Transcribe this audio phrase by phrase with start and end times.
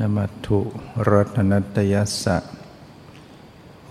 [0.00, 0.60] นมัตุ
[1.10, 2.38] รัตนัตยสะ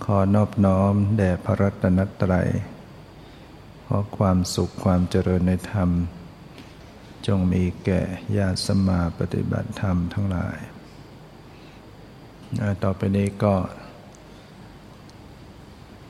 [0.04, 2.48] ขอนอบน้อมแด่พระรัตนตรัย
[3.86, 5.90] ขอความสุขความเจริญในธรรม
[7.26, 8.00] จงมีแก่
[8.36, 10.58] ญาติสมาปฏิบัติธรรมทั้งหลาย
[12.82, 13.54] ต่อไปนี้ก็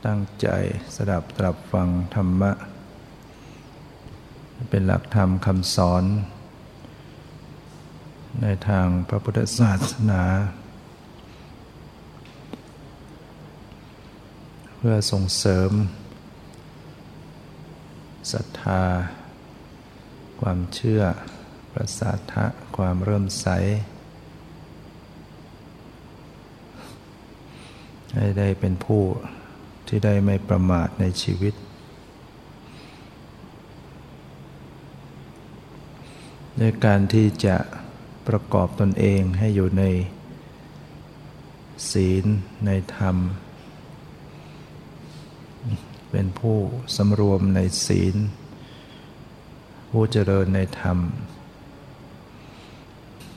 [0.06, 0.48] ตั้งใจ
[0.94, 2.52] สดับตรับฟังธรรมะ
[4.70, 6.04] เป็นหลักธรรมคำสอน
[8.42, 10.22] ในทางพระพุทธศาสนา
[14.76, 15.70] เพื่อส่งเสริม
[18.32, 18.82] ศรัทธา
[20.40, 21.02] ความเชื่อ
[21.72, 22.44] ประสาทะ
[22.76, 23.46] ความเริ่มใส
[28.14, 29.02] ให้ได้เป็นผู้
[29.86, 31.54] ที่ได้ไม่ประมาทในชีวิต
[36.60, 37.56] ด้วยการที่จะ
[38.28, 39.84] ประกอบตนเองให้อยู่ใน
[41.90, 42.24] ศีล
[42.66, 43.16] ในธรรม
[46.10, 46.58] เป็นผู้
[46.96, 48.16] สำรวมในศีล
[49.90, 50.98] ผู้เจริญในธรรม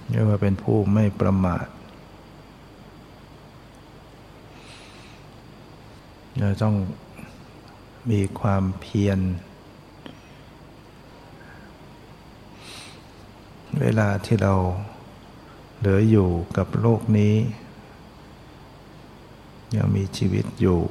[0.10, 1.68] เรียกว่าเป็นผู้ไม่ประมาท
[6.40, 6.76] เราต้อง
[8.12, 9.20] มีความเพียร
[13.82, 14.54] เวลาที่เรา
[15.80, 17.36] เหลืออยู่กับโลกนี้
[19.76, 20.82] ยังมีชีวิตอยู่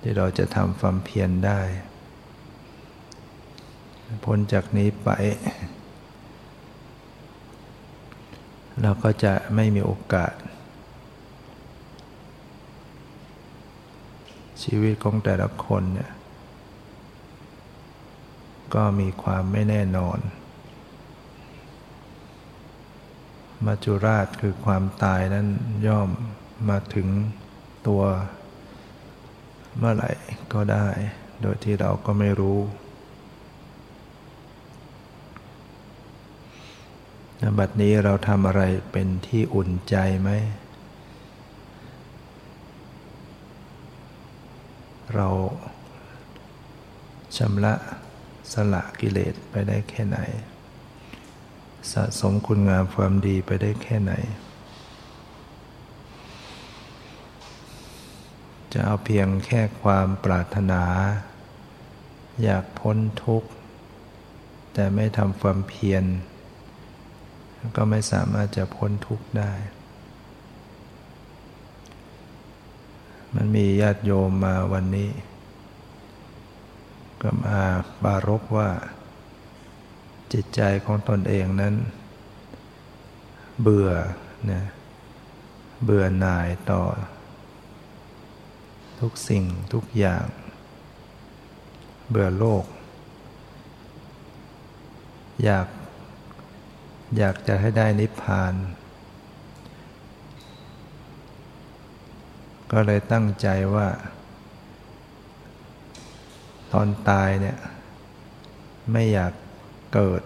[0.00, 1.60] ที่เราจะทำความเพียรได้
[4.24, 5.08] พ้นจากนี้ไป
[8.82, 10.34] เราก็จะไม่มีโอกาส
[14.62, 16.12] ชีวิตของแต่ละคนเนี่ย
[18.74, 20.18] ก็มีความไม่แน่นอน
[23.64, 25.46] มัจจุราชคือความตายนั้น
[25.86, 26.10] ย่อม
[26.68, 27.08] มาถึง
[27.86, 28.02] ตัว
[29.78, 30.10] เมื่อไหร่
[30.52, 30.86] ก็ได้
[31.42, 32.58] โดยที่เราก็ไม่รู้
[37.58, 38.62] บัดนี้เราทำอะไร
[38.92, 40.30] เป็นที่อุ่นใจไหม
[45.14, 45.28] เรา
[47.36, 47.74] ชำระ
[48.52, 50.18] สละกิเลสไปได้แค่ไหน
[51.92, 54.12] สะสมคุณงามความดีไปได้แค่ไหน
[58.72, 60.82] จะเอาเพียงแค่ความปรารถนา
[62.42, 63.50] อยากพ้นทุกข์
[64.72, 66.04] แต่ไม่ทำความเพียร
[67.76, 69.52] ก็ไม่สามารถจะพ้นทุกข์ได้
[73.34, 75.10] มันมีญาติโยมมาวันนี้
[77.22, 77.58] ก็มา
[78.04, 78.70] บารกว่า
[80.32, 81.74] จิตใจของตนเองนั้น
[83.62, 83.90] เบื่อ
[84.50, 84.62] นะ
[85.84, 86.82] เบื่อหน่ายต่อ
[89.00, 90.26] ทุกสิ่งทุกอย่าง
[92.10, 92.64] เบื่อโลก
[95.44, 95.68] อยาก
[97.18, 98.54] อยากจะให้ได้นิพพาน
[102.72, 103.88] ก็เลยตั้งใจว่า
[106.72, 107.58] ตอนตายเนี่ย
[108.92, 109.32] ไม่อยาก
[109.96, 110.22] เกิด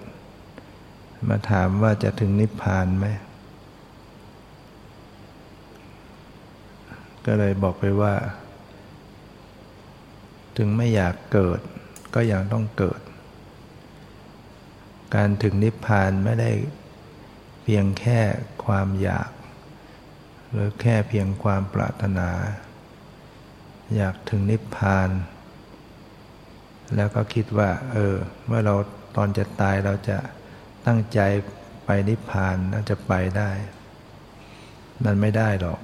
[1.29, 3.07] มาถามว่าจะถึงนิพพานไหม
[7.27, 8.15] ก็เลยบอกไปว่า
[10.57, 11.61] ถึงไม่อยากเกิด
[12.15, 13.01] ก็ยังต้องเกิด
[15.15, 16.51] การถึงนิพพานไม่ได้
[17.63, 18.21] เพียงแค่
[18.65, 19.31] ความอยาก
[20.51, 22.31] หรือแค่เพียงความปรารถนา
[23.97, 25.11] อยากถึงนิพพาน
[26.97, 28.17] แล้วก็คิดว่า เออ
[28.47, 28.75] เมื่อเรา
[29.17, 30.19] ตอนจะตายเราจะ
[30.87, 31.21] ตั้งใจ
[31.85, 33.51] ไปนิพพานน่าจะไปได้
[35.05, 35.81] มันไม่ได้หรอก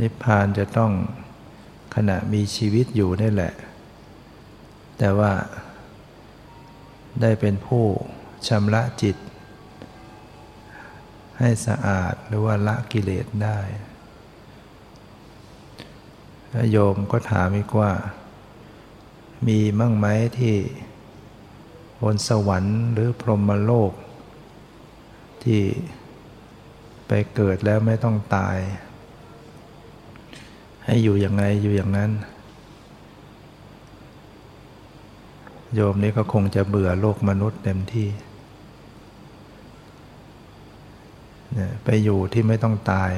[0.00, 0.92] นิพพานจะต้อง
[1.94, 3.54] ขณะมีชีวิตอยู่นี่แหละ
[4.98, 5.32] แต่ว่า
[7.20, 7.84] ได้เป็นผู้
[8.48, 9.16] ชำระจิต
[11.38, 13.58] ให้สะอาดหรือว่าละกิเลสได้
[16.70, 17.92] โยมก็ถามอีกว่า
[19.46, 20.06] มีมั่งไหม
[20.38, 20.56] ที่
[22.02, 23.92] บนสวรรค์หรือพรหมโลก
[25.42, 25.62] ที่
[27.08, 28.58] ไปเกิดแล้วไม่ต้องตาย
[30.84, 32.10] ให้อยู่อยังไงอยู่อย่างนั้น
[35.74, 38.08] โยมนี้ก็คงจะเบื่อโลกมนุษย์เต็มที่
[41.84, 43.10] ไปอยู่ที่ไม่ต้องตาย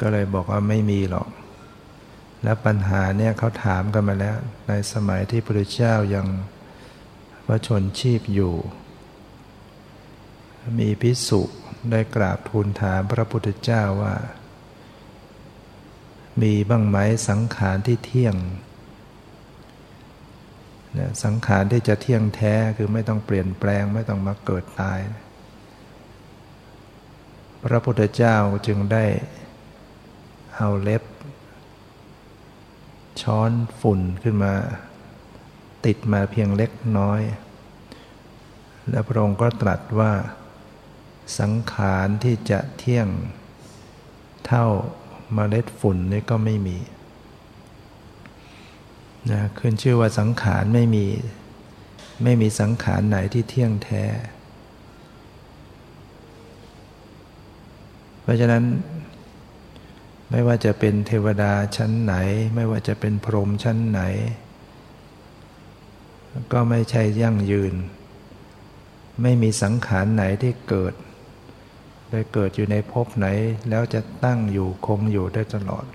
[0.00, 1.28] ก็เลยบอกว่าไม่มีหรอก
[2.42, 4.36] แล้วปัญหาเนี่ยเขาถามกันมาแล้ว
[4.68, 6.26] ในสมัยที่พระพุทธเจ้ายัง
[7.46, 8.54] ประชนชีพอยู่
[10.78, 11.42] มีพิสุ
[11.90, 14.14] ได้กราบทูลถามพระพุทธเจ้าว่า
[16.42, 16.96] มีบ้างไหม
[17.28, 18.36] สังขารที่เที่ยง
[21.24, 24.98] สังขารที่จะเที่ยงแท้คือไม่ต้องเปลี่ยนแปลงไม่ต้องมาเกิดตาย
[27.64, 28.36] พระพุทธเจ้า
[28.66, 29.04] จึงได้
[30.56, 31.02] เอาเล็บ
[33.20, 33.50] ช้อน
[33.80, 34.54] ฝุ่นขึ้นมา
[35.86, 37.20] ติดมาเพียงเล็กน้อย
[38.90, 40.12] และพระองค์ก็ตรัสว่า
[41.40, 43.08] สังขารที่จะเที่ยง
[44.46, 44.66] เท่า
[45.36, 46.78] มาเมล็ดฝุ่นนี่ก็ไม่มี
[49.30, 51.06] นะขึ้นชื่อว่าสังขารไม่มี
[52.22, 54.04] ไม่มีสังขารไหนที่เที่ยงแท้
[58.22, 58.62] เพราะฉะนั้น
[60.34, 62.14] ไม่ว่าจะเป็นเทวดาชั้นไหน
[62.54, 64.00] ไม่ว่าจะเป็นพรหมชั้นไหน
[66.52, 67.74] ก็ไม่ใช่ยั่งยืน
[69.22, 70.94] ไม่มีสังขารไหนที่เกิด
[72.08, 73.26] ไปเกิดอยู่ในภพไหน
[73.70, 75.86] แล้วจะตั้งอยู่คงอยู่ได้ตลอด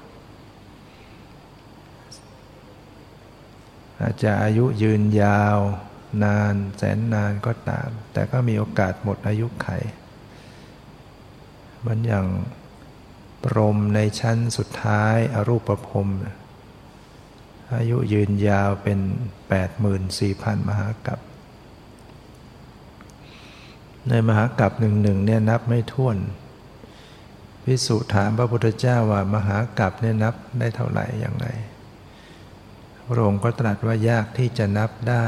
[4.02, 5.58] อาจจะอายุยืนยาว
[6.24, 9.68] นานแสนนานก็ตาม แต่ก็มีโอกาสหมดอายุไข
[11.86, 12.26] มันอย่าง
[13.44, 16.08] ปรมในชั้นสุดท้ายอรูปภพ
[17.76, 19.00] อายุยืนยาวเป็น
[19.84, 21.20] 84,000 มหากัป
[24.10, 26.18] ในมหากัปหนึ่งหนึ่งเนี่ยนับไม่ถ้วน
[27.64, 31.48] พิสุถามพระพุทธเจ้าว่ามหากัปเนี่ยนับได้เท่าไหร่อย่างไร
[33.06, 35.28] พระองค์ก็ตรัสว่ายากที่จะนับได้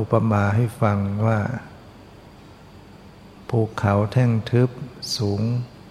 [0.00, 1.38] อุปมาให้ฟังว่า
[3.48, 4.70] ภูเขาแท่งทึบ
[5.16, 5.42] สูง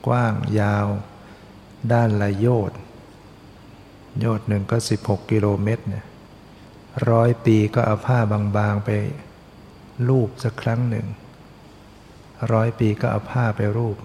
[0.08, 0.88] กว้างยาว
[1.92, 2.80] ด้านละโยชน์
[4.20, 6.06] โยชน์หนึ่งก็ 16 กิโลเมตรเนี่ย
[7.12, 8.20] ร้อยปีก็เอาผ้า
[8.58, 8.90] บางๆไป
[10.08, 11.08] ลูบสักครั้งหนึ่ง
[12.54, 13.98] ร้อยปีก็เอาผ้าไปรูป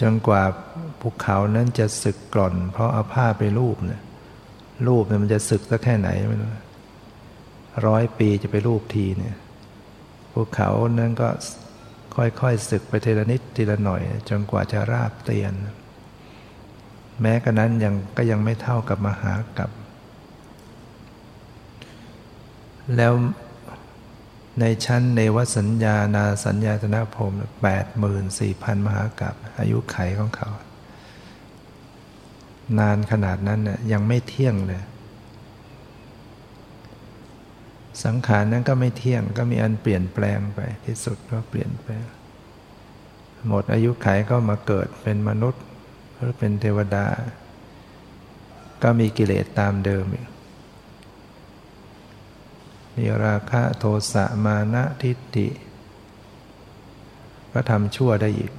[0.00, 0.42] จนกว่า
[1.00, 4.02] ภูเขานั้นจะสึกกร่อน เพราะเอาผ้าไปรูปเนี่ย
[4.88, 6.48] รูปเนี่ยมันจะสึกสักแค่ไหนไม่รู้
[7.86, 9.36] ร้อยปีจะไปรูปทีเนี่ย
[10.32, 10.70] ภูเขา
[11.00, 11.28] นั้นก็
[12.16, 15.54] ค่อยๆสึกไปทีละนิดทีละหน่อย จนกว่าจะราบเตียน
[17.20, 19.70] แม้กระนั้นยังก็ยังไม่เท่ากับมหากับ
[22.96, 23.12] แล้ว
[24.60, 30.50] ในชั้นเนวสัญญานาสัญญาตนะพรมแปดหมื่นสี่พันมหากับ อายุไขของเขา
[32.78, 34.82] นานขนาดนั้นน่ยยังไม่เที่ยงเลย
[38.04, 42.04] สังขารนั้นก็ไม่เที่ยงก็มีอันเปลี่ยนแปลงไปที่สุดก็เปลี่ยนแปลง
[43.48, 45.62] หมดอายุไขก็มาเกิดเป็นมนุษย์
[46.14, 47.06] หรือเป็นเทวดา
[48.82, 50.28] ก็มีกิเลสตามเดิมอีก
[52.96, 55.48] มีราคะโทสะมานะทิฏฐิ
[57.52, 58.52] ก็ทำชั่วได้อีก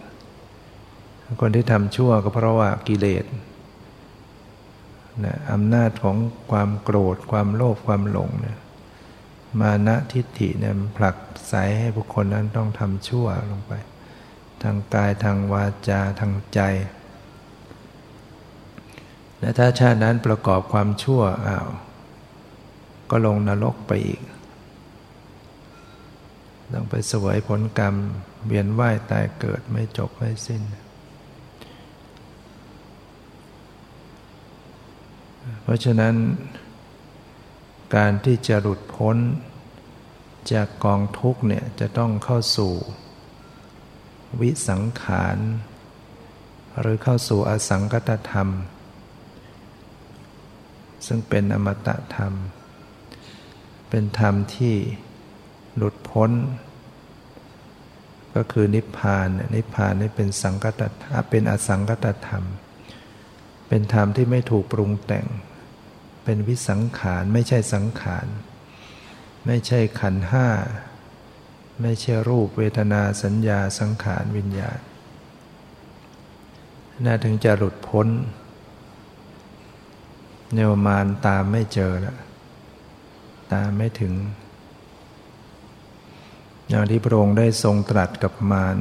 [1.41, 3.25] คนที่ทำชั่วก็เพราะว่ากิเลส
[5.25, 6.17] นะอำนาจของ
[6.51, 8.57] ความโกรธความโลภความหลงเนี่ย
[9.59, 11.17] มานะทิฏฐิเนี่ยผลัก
[11.49, 13.73] ไสให้บุคคลนั้นต้องทำชั่วลงไป
[14.63, 16.59] ทางกายทางวาจาทางใจ
[19.39, 21.67] และถ้าชาตินั้นประกอบความชั่วอ้าว
[23.09, 24.21] ก็ลงนรกไปอีก
[26.73, 27.95] ต้องไปสวยผลกรรม
[28.47, 30.61] เวียนว่ายตายเกิดไม่จบไม่สิ้น
[35.63, 36.13] เพราะฉะนั้น
[37.95, 39.17] การที่จะหลุดพ้น
[40.53, 42.73] จากกองทุกเนี่ยจะต้องเข้าสู่
[44.39, 45.37] วิสังขาร
[46.79, 48.49] หรือเข้าสู่อสังกตธรรม
[51.05, 52.33] ซึ่งเป็นอมตะธรรม
[53.89, 54.75] เป็นธรรมที่
[55.75, 56.31] หลุดพ้น
[58.35, 62.43] ก็คือนิพพาน นิพพานนี่เป็นสังกัตถะเป็นอสังกัตธรรม
[63.67, 65.25] เป็นธรรมที่ไม่ถูกปรุงแต่ง
[66.23, 68.27] เป็นวิสังขารไม่ใช่สังขาร
[69.45, 70.47] ไม่ใช่ขันห้า
[71.81, 74.79] ไม่ใช่รูปเวทนาสัญญาสังขารวิญญาณ
[77.05, 78.07] น่าถึงจะหลุดพ้น
[80.55, 82.17] เนวมานตามไม่เจอแล้ว
[83.53, 84.13] ตามไม่ถึง
[86.69, 88.77] อย่างที่พระองค์ได้ทรงตรัสกับมาร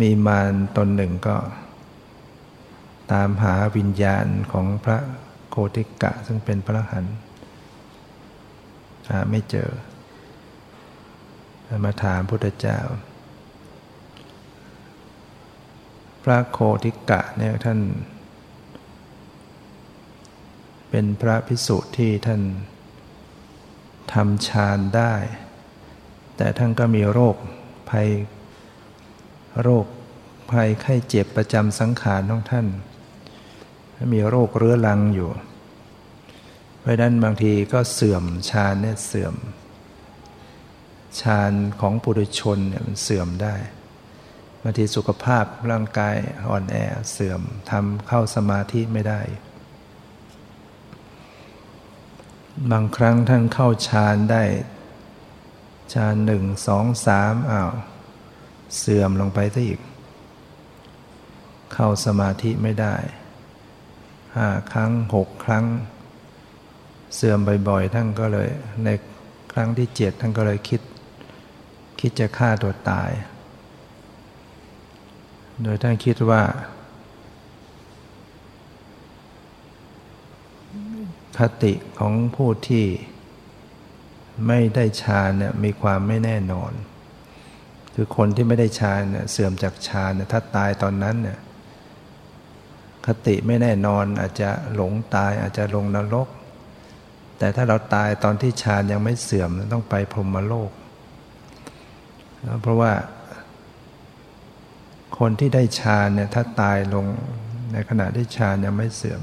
[0.00, 1.36] มีมารตนหนึ่งก็
[3.12, 4.98] ตามหาวิญญาณของพระ
[5.50, 7.04] โคติกะ ซึ่งเป็นพระหัน
[9.08, 9.70] หาไม่เจอ
[11.84, 12.78] มาถามพุทธเจ้า
[16.24, 17.80] พระโคติกะเนี่ยท่าน
[20.90, 22.42] เป็นพระพิสุที่ท่าน
[24.12, 25.14] ทำฌานได้
[26.36, 27.36] แต่ท่านก็มีโรค
[27.90, 28.08] ภัย
[29.62, 29.86] โรค
[30.50, 32.66] ภัยไข้เจ็บประจำสังขารของท่าน
[34.12, 35.30] มีโรคเรื้อรังอยู่
[36.78, 39.34] เพราะนั้นบางทีก็เสื่อมฌานเนี่ยเสื่อม
[41.20, 43.54] ฌานของปุถุชนเนี่ยมันเสื่อมได้
[44.62, 46.16] บางทีสุขภาพร่างกาย
[46.48, 46.76] อ่อนแอ
[47.12, 47.40] เสื่อม
[47.70, 49.20] ทำเข้าสมาธิไม่ได้
[52.70, 54.44] บางครั้งท่านเข้าฌานได้
[55.94, 57.70] ฌานหนึ่งสองสามอ้าว
[58.78, 59.80] เสื่อมลงไปซะอีก
[61.72, 62.94] เข้าสมาธิไม่ได้
[64.38, 65.64] ห้าครั้งหกครั้ง
[67.14, 68.48] เสื่อมบ่อยๆ ท่านก็เลย
[68.84, 68.88] ใน
[69.52, 70.80] ครั้งที่เจ็ดท่านก็เลยคิด
[72.00, 73.10] คิดจะฆ่าตัวตาย
[75.62, 76.42] โดยท่านคิดว่า
[81.38, 82.86] คติของผู้ที่
[84.46, 86.72] ไม่ได้ฌานเนี่ยมีความไม่แน่นอน
[87.94, 91.38] คือคนที่ไม่ได้ฌานเนี่ยเสื่อมจากฌานเนี่ยถ้าตายตอนนั้นเนี่ย
[93.08, 96.28] คติไม่แน่นอนอาจจะหลงตายอาจจะลงนรก
[97.38, 100.70] แต่ถ้าเราตายตอนที่ฌานยังไม่เสื่อมต้องไปพรหมโลก
[102.62, 102.92] เพราะว่า
[105.18, 107.06] คนที่ได้ฌานเนี่ยถ้าตายลง
[107.72, 109.20] ในขณะที่ฌานยังไม่เสื่อม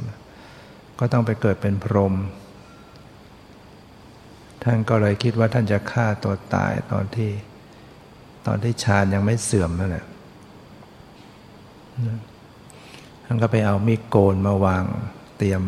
[0.99, 2.13] ก็ต้องไปเกิดเป็นพรหม
[4.63, 7.31] ท่านก็เลยคิดว่าท่านจะฆ่าตัวตายตอนที่
[8.47, 10.05] ตอนที่ฌานยังไม่เสื่อมนั่นแหละ
[13.25, 14.83] ท่านก็ไปเอามีดโกนมาวาง
[15.37, 15.63] เตรียม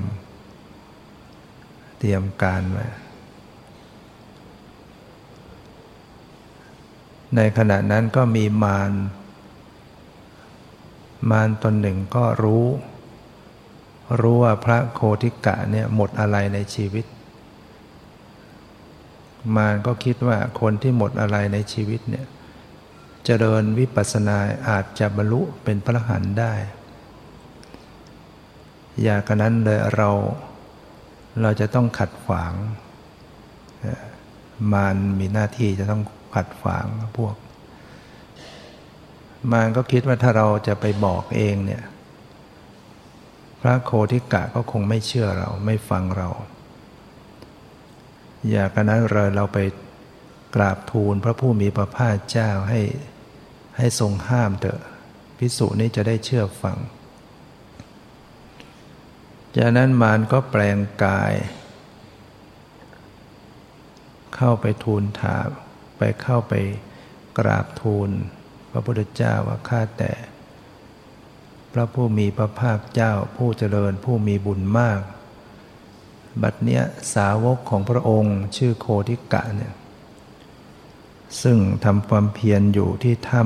[1.99, 2.85] เตรียมการไว้
[7.35, 8.91] ในขณะนั้นก็มีมาร
[11.29, 12.65] มารตนหนึ่งก็รู้
[14.21, 17.05] รู้ว่าพระโคติกะเนี่ยหมดอะไรในชีวิต
[19.55, 22.29] มารก็คิดว่าคนที่หมดอะไรในชีวิตเนี่ยจ
[23.25, 24.37] เจริญวิปัสสนา
[24.69, 26.53] อาจจะบรรลุเป็นพระหันได้
[29.03, 30.09] อย่ากนั้นเลยเรา
[31.41, 32.53] เราจะต้องขัดขวาง
[34.73, 36.03] มารมีหน้าที่จะต้อง
[36.35, 36.85] ขัดขวาง
[37.17, 37.35] พวก
[39.51, 41.83] มารก็คิดว่าถ้าเราจะไปบอกเองเนี่ย
[43.61, 46.29] พระโคทิกะก็คงไม่เชื่อเราไม่ฟังเรา
[48.49, 49.59] อย่ากนั้นเลยเราไป
[50.55, 52.81] กราบทูลพระผู้มีพระภาคเจ้าให้
[53.77, 54.81] ให้ทรงห้ามเถอะ
[55.37, 56.77] พิสุนี้จะได้เชื่อฟัง
[59.59, 61.33] จากนั้นมารก็แปลงกาย
[64.35, 65.47] เข้าไปทูลถาม
[65.97, 66.53] ไปเข้าไป
[67.37, 68.09] กราบทูล
[68.71, 70.13] พระพุทธเจ้าว่าข้าแต่
[71.73, 75.01] พระผู้มีพระภาคเจ้าผู้เจริญผู้มีบุญมาก
[76.41, 76.83] บัดเนี้ย
[77.15, 79.73] สาวกของพระองค์ชื่อโคทิกะเนี่ย
[81.41, 83.41] ซึ่งทำความเพียรอยู่ที่ถ้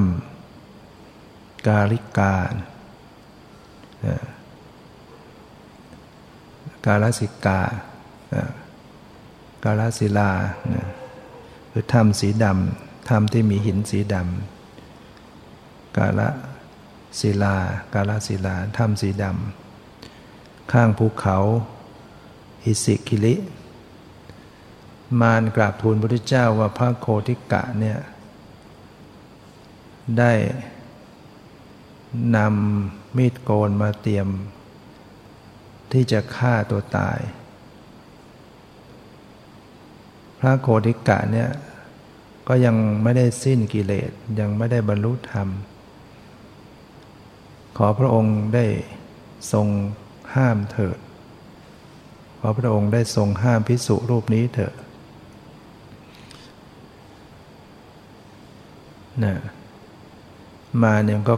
[0.81, 2.35] ำกาลิกา
[6.85, 7.59] กาลสิกา
[9.63, 10.31] กาลศิลา
[11.71, 16.21] คือถ้ำสีดำถ้ำที่มีหินสีดำกาล
[17.19, 17.55] ศิลา
[17.93, 21.37] กาลศิลาถ้ำสีดำข้างภูเขา
[22.63, 23.35] อิสิกิลิ
[25.21, 27.99] มารกราบทูลพระพุทธเจ้าว่าพระโคติกะเนี่ย
[30.17, 30.33] ได้
[32.35, 34.27] นำมีดโกนมาเตรียม
[35.91, 37.19] ที่จะฆ่าตัวตาย
[40.39, 41.49] พระโคติกะเนี่ย
[42.47, 45.47] ก็ยังไม่ได้สิ้นกิเลสยังไม่ได้บรรลุธรรม
[47.77, 48.65] ขอพระองค์ได้
[49.51, 49.67] ทรง
[50.35, 50.97] ห้ามเถิด
[52.39, 54.73] ขอพระองค์ได้ทรงห้ามพิสุรูปนี้เถิด
[59.23, 59.33] นะ
[60.83, 61.35] มาเนี่ยก็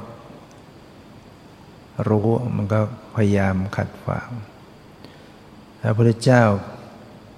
[2.10, 2.82] รู้มันก็
[3.16, 4.30] พยายามขัดขวาง
[5.82, 6.44] พระพุทธเจ้า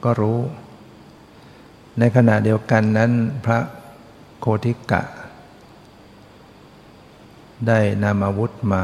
[0.03, 0.39] ก็รู้
[1.99, 3.11] ในขณะเดียวกันนั้น
[3.45, 3.59] พระ
[4.39, 5.03] โคติกะ
[7.67, 8.83] ได้นำอาวุธมา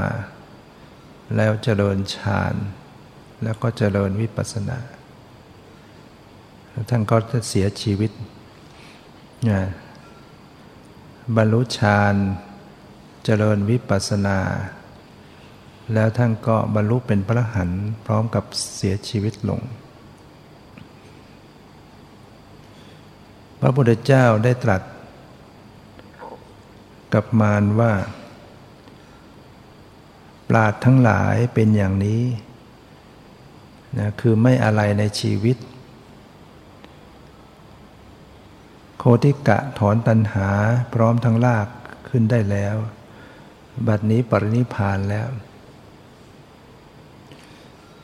[1.36, 2.54] แล้วเจริญฌาน
[3.44, 4.80] แล้วก็เจริญวิปัสสนา
[6.90, 8.12] ท่านก็จะเสียชีวิต
[9.50, 9.62] นะ
[11.36, 12.16] บรรลุฌาน
[13.26, 14.40] เจริญวิปัสสนา
[15.94, 17.70] แล้วท่านก็บรรลุเป็นพระหัน
[18.06, 18.44] พร้อมกับ
[18.76, 19.62] เสียชีวิตลง
[23.60, 24.82] พระพุทธเจ้าได้ตรัส
[27.14, 27.94] กับมารว่า
[30.50, 32.22] ปราดทั้งหลายเป็นอย่างนี้
[34.00, 35.58] นะคือไม่อะไรในชีวิต
[38.98, 40.50] โคติกะถอนตัณหา
[40.94, 41.68] พร้อมทั้งลาก
[42.10, 42.76] ขึ้นได้แล้ว
[43.88, 45.28] บัดนี้ปรินิพานแล้ว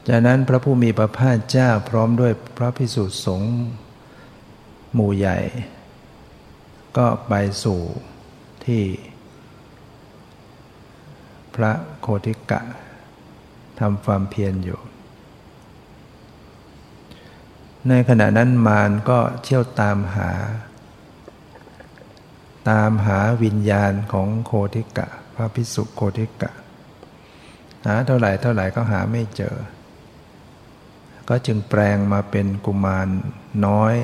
[0.08, 3.54] จากนั้นพระผู้มีพระภาคเจ้าพร้อมด้วยพระพิสุทธิสงฆ์
[4.94, 5.38] หมู่ใหญ่
[6.98, 7.34] ก็ไป
[7.64, 7.82] สู่
[8.66, 8.84] ที่
[11.56, 12.62] พระโคติกะ
[13.80, 14.80] ทำความเพียรอยู่
[17.88, 20.32] ในขณะนั้นมารก็เที่ยวตามหา
[22.70, 26.52] ตามหาวิญญาณของโคติกะ พระพิสุโคติกะ
[27.86, 29.56] หาเท่าไหร่เท่าไหร่ก็หาไม่เจอ
[31.30, 33.08] ก็จึงแปลงมาเป็นกุมาร
[33.66, 33.96] น้อย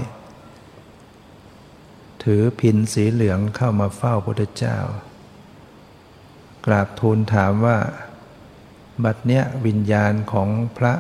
[2.24, 4.78] ถือพินสีเหลืองเข้ามาเฝ้าพระพุทธเจ้า
[6.66, 7.78] กราบทูลถามว่า
[9.04, 10.94] บัดเนี้ยวิญญาณของพระ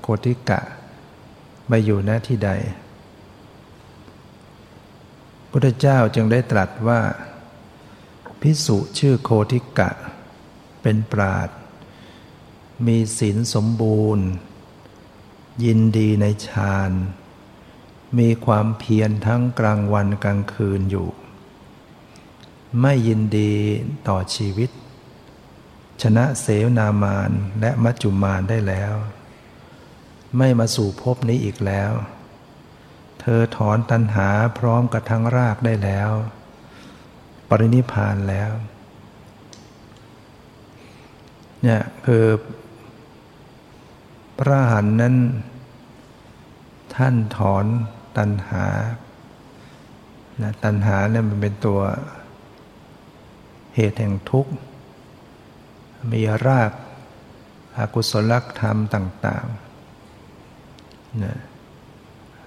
[0.00, 0.60] โคติกะ
[1.70, 2.50] มาอยู่ณที่ใด
[5.50, 7.00] พุทธเจ้าจึงได้ตรัสว่า
[8.40, 9.90] พิสุชื่อโคติกะ
[10.82, 11.48] เป็นปราด
[12.86, 14.28] มีศีลสมบูรณ์
[15.64, 16.92] ยินดีในฌาน
[18.18, 21.08] มีความเพียรทั้งกลางวันกลางคืนอยู่
[22.80, 23.54] ไม่ยินดี
[24.08, 24.70] ต่อชีวิต
[26.02, 28.94] ชนะเสวนามานและมัจจุมานได้แล้ว
[30.36, 31.92] ไม่มาสู่ภพนี้อีกแล้ว
[33.20, 36.10] เธอถอนตัณหาพร้อมกับทั้งรากได้แล้ว
[37.48, 38.50] ปรินิพานแล้ว
[41.62, 42.24] เนี่ยคือ
[44.38, 45.16] พระหันนั้น
[46.94, 47.66] ท่านถอน
[48.16, 48.66] ตัณหา
[50.42, 51.80] นะตัณหาเนี่ยมันเป็นตัว
[53.74, 54.52] เหตุแห่งทุกข์
[56.12, 56.72] มีราก
[57.78, 61.36] อากุศลธรรมต่างๆนะ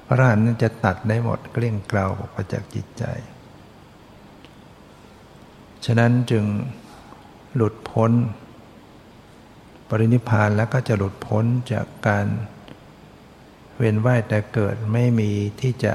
[0.08, 3.04] พระหันต์จะตัดได้หมดเกลี้ยงเกลาออกมาจากจิตใจ
[5.86, 6.46] ฉะนั้นจึง
[7.56, 8.12] หลุดพ้น
[9.94, 12.28] ปรินิพานแล้วก็จะหลุดพ้นจากการ
[13.78, 15.94] เวียนว่ายแต่เกิดไม่มีที่จะ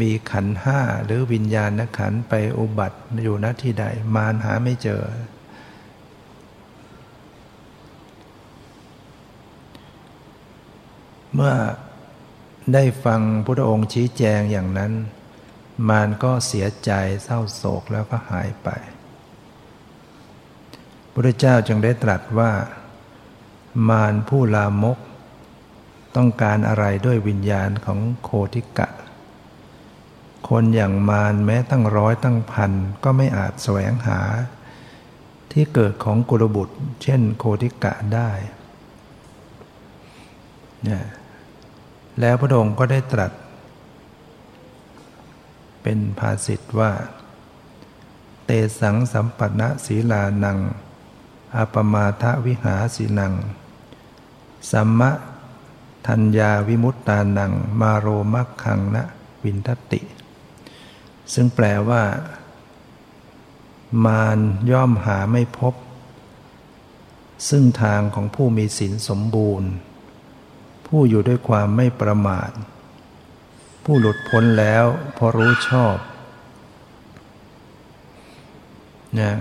[0.00, 5.02] มีขันห้าหรือวิญญาณขันไปอุบัติอยู่ณที่ใดมารหาไม่เจอ
[11.34, 11.54] เมื่อ
[12.74, 14.92] ได้ฟังพุทธองค์ชี้แจงอย่างนั้น
[15.88, 16.90] มารก็เสียใจ
[17.24, 18.68] เศร้าโศกแล้วก็หายไป
[21.18, 22.52] พุทธเจ้าจึงได้ตรัสว่า
[23.88, 24.98] มารผู้ลามก
[26.16, 28.88] ต้องการอะไรด้วยวิญญาณของโคติกะ
[30.48, 32.72] คนอย่างมารแม้ตั้งร้อยตั้งพัน
[33.04, 34.20] ก็ไม่อาจแสวงหา
[35.52, 38.30] ที่เกิดของกุลบุตร เช่นโคติกะได้
[40.84, 41.04] เนี่ย
[42.20, 43.32] แล้วพระองค์ก็ได้ตรัส
[45.82, 46.92] เป็นภาษิตว่า
[48.44, 48.50] เต
[48.80, 50.58] สังสัมปันศีลานัง
[51.56, 53.34] อาปมาทวิหาสีนัง
[54.70, 55.10] สัมมะ
[56.06, 59.04] ทัญญาวิมุตตานัง มาโรมักขังนะ
[59.42, 60.00] วินทติ
[61.32, 62.02] ซึ่งแปลว่า
[64.04, 64.38] มาร
[64.70, 65.74] ย่อมหาไม่พบ
[67.48, 69.70] ซึ่งทางของผู้มีศีลสมบูรณ์
[70.86, 72.50] ผู้อยู่ด้วยความไม่ประมาท
[73.84, 74.84] ผู้หลุดพ้นแล้ว
[75.16, 75.96] พอรู้ชอบ
[79.14, 79.34] เนี่ย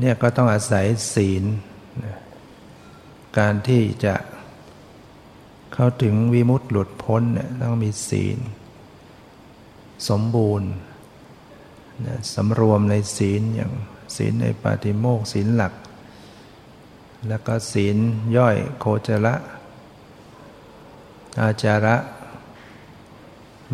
[0.00, 1.44] เนี่ยก็ต้องอาศัยศีล
[3.38, 4.14] การที่จะ
[5.74, 8.38] เข้าถึงวิมุตติหลุดพ้นเนี่ยต้องมีศีล
[10.08, 10.70] สมบูรณ์
[12.34, 13.72] สำรวมในศีลอย่าง
[14.16, 15.72] ศีลในปาติโมกศีลหลัก
[17.28, 17.96] แล้วก็ศีล
[18.36, 19.34] ย่อยโคจระ
[21.40, 21.96] อาจาระ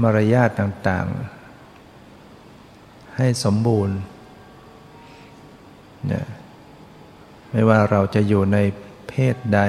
[0.00, 1.06] มารยาทต่าง
[2.32, 3.96] ๆ ให้สมบูรณ์
[6.10, 6.26] นี่ย
[7.50, 8.58] ไม่ว่าเราจะอยู่ใน
[9.08, 9.60] เพศใด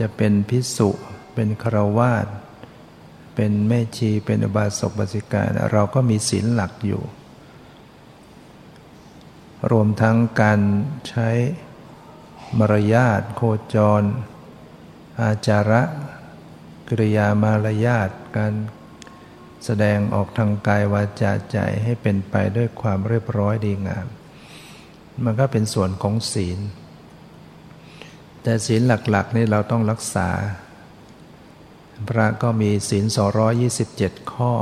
[0.00, 0.90] จะเป็นพิสุ
[1.34, 2.26] เป็นครวาส
[3.34, 7.02] เป็นแม่ชีเป็นอบาสกบาสิกาเราก็มีศีลหลักอยู่
[9.70, 10.60] รวมทั้งการ
[11.08, 11.28] ใช้
[12.58, 13.40] มารยาทโค
[13.74, 14.02] จร
[15.20, 15.82] อาจาระ
[16.88, 18.54] กริยามารยาทการ
[19.64, 24.06] แสดงออกทางกายวาจาใจให้เป็นไปด้วยความเรียบร้อยดีงาม
[25.24, 26.58] มันก็เป็นส่วนของศีล
[28.42, 30.28] แต่ศีลหลักๆนี่เราต้องรักษา
[32.08, 33.04] พระก็มีศีล
[33.68, 34.52] 227ข้อ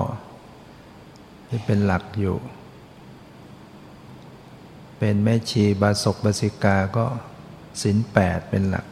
[1.48, 2.36] ที่เป็นหลักอยู่
[4.98, 7.06] เป็นแม่ชีบาศกบาสิกาก็
[7.82, 8.86] ศีล8เป็นหลัก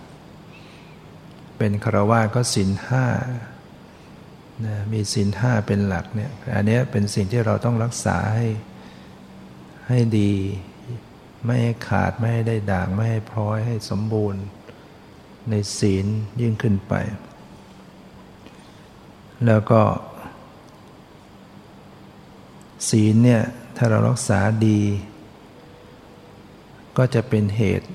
[1.59, 3.07] เป็นครวาก็ศีลห้า
[4.67, 8.47] นะมีศีลห้าเป็นหลักเนี่ย อันนี้เป็นสิ่งที่เราต้องรักษาให้
[9.89, 10.33] ให้ดี
[11.45, 14.43] ไม่ให้ขาดไม่ให้ได้ด่าง ไม่ให้พร้อยให้สมบูรณ์
[15.51, 16.07] ในศีล
[16.41, 16.95] ยิ่งขึ้นไป
[19.47, 19.83] แล้วก็
[22.89, 23.43] ศีลเนี่ย
[23.77, 24.81] ถ้าเรารักษาดี
[26.97, 27.89] ก็จะเป็นเหตุ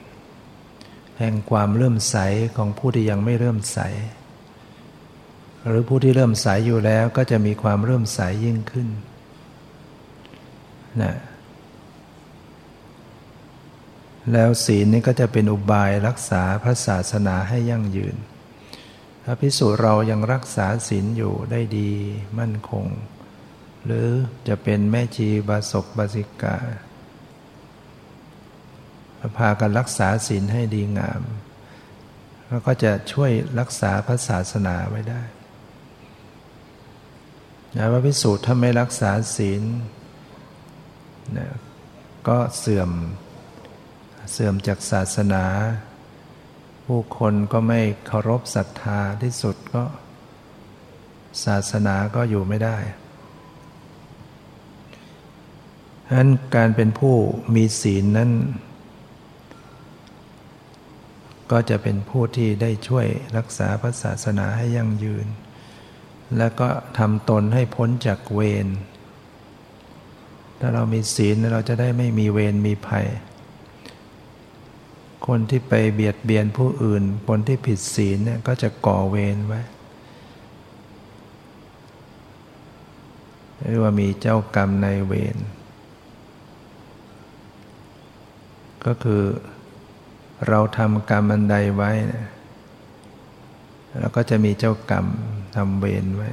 [1.20, 2.18] แห่งความเริ่มใส
[2.58, 3.80] ของผู้ที่ยังไม่เริ่มใส
[5.68, 8.88] หรือผู้ที่เริ่มใสอยู่แล้วก็จะมีความเริ่มใสยิ่งขึ้น
[11.02, 11.14] นะ
[14.34, 18.15] แล้วศีลนี้ก็จะเป็นอุบายรักษาพระศาสนาให้ยั่งยืน
[19.24, 21.92] ถ้าพิสูจเรายังรักษาศีลอยู่ได้ดี
[22.39, 22.86] มั่นคง
[23.86, 24.08] หรือ
[24.48, 26.58] จะเป็นแม่ชีบาศกบาสิกา
[29.38, 31.22] พากันรักษาศีลให้ดีงาม
[32.48, 35.22] แล้วก็จะช่วยรักษาพระศาสนาไว้ได้
[37.76, 39.63] นะว่าพิสูจน์ถ้าไม่รักษาศีล
[41.38, 41.50] นะ
[42.28, 42.89] ก็เสื่อม
[44.32, 45.44] เสื่อมจากศาสนา
[46.86, 49.84] ผู้คนก็ไม่เคารพศรัทธาที่สุดก็
[51.46, 52.78] ศาสนาก็อยู่ไม่ได้
[56.08, 57.15] ฉะนั้นการเป็นผู้
[57.56, 58.32] มีศีลนั้น
[61.52, 65.28] ก็จะเป็นผู้ที่ได้ช่วยรักษาพระศาสนาให้ยั่งยืน
[66.38, 68.68] และก็ทำตนให้พ้นจากเวร
[70.60, 73.08] ถ้าเรามีศีลเราจะได้ไม่มีเวรมีภัย
[75.27, 79.62] คนที่ไปเบียดเบียนผู้อื่น คนที่ผิดศีลเนี่ยก็จะก่อเวรไว้
[83.69, 85.38] เรียกว่ามีเจ้ากรรมในเวร
[88.86, 89.23] ก็คือ
[90.47, 91.91] เราทำกรรมอันใดไว้
[93.99, 95.05] แล้วก็จะมีเจ้ากรรม
[95.55, 96.29] ทำเวรไว้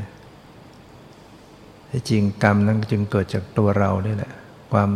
[1.90, 4.32] ที่จริงกรรมนั้นจึงเกิดจากตัวเรานี่แหละ
[4.72, 4.90] ความ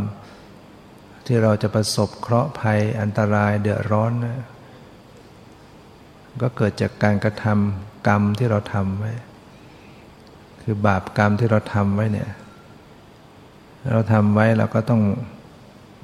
[1.33, 4.39] ที่เราจะประสบเคราะห์ภัยอันตรายเดือดร้อนนะ
[6.43, 9.13] ก็เกิดจากการกระทำกรรมที่เราทำไว้
[10.63, 12.31] คือบาปกรรมที่เราทำไว้เนี่ย
[13.91, 15.03] เราทำไว้เราก็ต้อง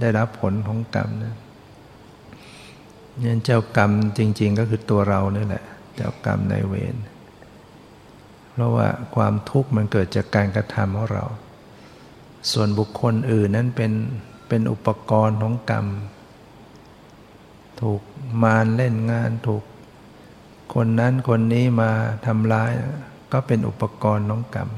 [0.00, 1.34] ได้รับผลของกรรมนะ
[3.22, 5.64] นี่เจ้ากรรมจริง ๆ ก็คือตัวเราเนี่ยแหละ
[5.96, 6.96] เจ้ากรรมในเวร
[8.52, 11.24] เพราะว่าความทุกข์มันเกิดจากการกระทำของเรา
[12.52, 13.92] ส่วนบุคคลอื่นนั้นเป็น
[14.48, 15.86] เป็นอุปกรณ์ของกรรม
[17.80, 18.02] ถูก
[18.42, 19.62] มารเล่นงานถูก
[20.74, 21.90] คนนั้นคนนี้มา
[22.26, 22.72] ทำร้าย
[23.32, 24.68] ก็เป็นอุปกรณ์ของกรรม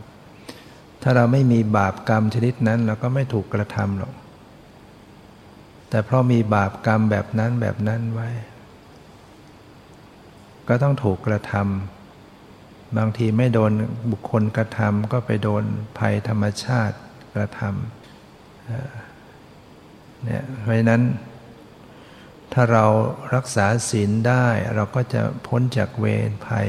[1.03, 4.13] ถ้าเราไม่มีบาปกรรมชนิดนั้นเราก็ไม่ถูกกระทำหรอก
[5.91, 8.29] แต่เพราะมีบาปกรรมแบบนั้นแบบนั้นไว้
[10.69, 13.73] ก็ต้องถูกกระทำบางทีไม่โดน
[14.11, 15.63] บุคคลกระทำก็ไปโดน
[15.99, 16.97] ภัยธรรมชาติ
[17.35, 18.98] กระทำ
[20.25, 21.03] เนี่ยเพราะนั้น
[22.53, 22.85] ถ้าเรา
[23.35, 26.69] รักษาศีลได้เราก็จะพ้นจากเวรภัย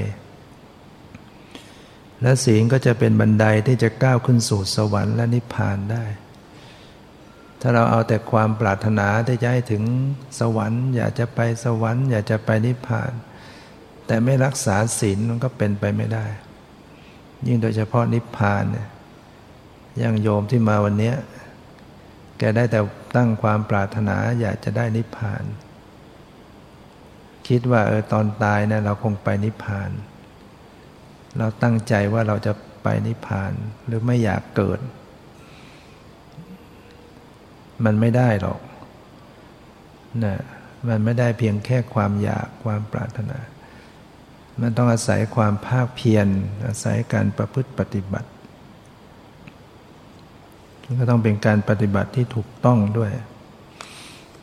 [2.22, 6.06] และศีลก็จะเป็นบันไดที่จะก้าวขึ้นสู่สวรรค์และนิพพานได้
[7.62, 9.84] ถ้าเราเอาแต่ความปรารถนาที่จะให้ถึง
[10.40, 13.12] สวรรค์ อยากจะไปสวรรค์ อยากจะไปนิพพาน
[14.08, 16.26] แต่ไม่รักษาศีลมันก็เป็นไปไม่ได้
[17.48, 18.88] ยิ่งโดยเฉพาะนิพพานเนี่ย
[19.98, 21.14] อย่างโยมที่มาวันนี้
[22.38, 22.80] แกได้แต่
[23.15, 25.43] ตั้งความปรารถนาอยากจะได้นิพพาน
[27.48, 29.91] คิดว่าเออตอนตายเนะเราคงไปนิพพาน
[31.38, 33.52] เราตั้งใจว่าเราจะไปนิพพาน
[33.86, 34.80] หรือไม่อยากเกิด
[37.86, 38.60] มันไม่ได้หรอก
[40.24, 40.36] นะ
[40.89, 43.39] มันไม่ได้เพียงแค่ความอยากความปรารถนา
[44.62, 46.28] มันต้องอาศัยความภาคเพียร
[46.67, 48.30] อาศัยการประพฤติปฏิบัติ
[50.97, 53.12] ก็ต้องเป็นการปฏิบัติที่ถูกต้องด้วย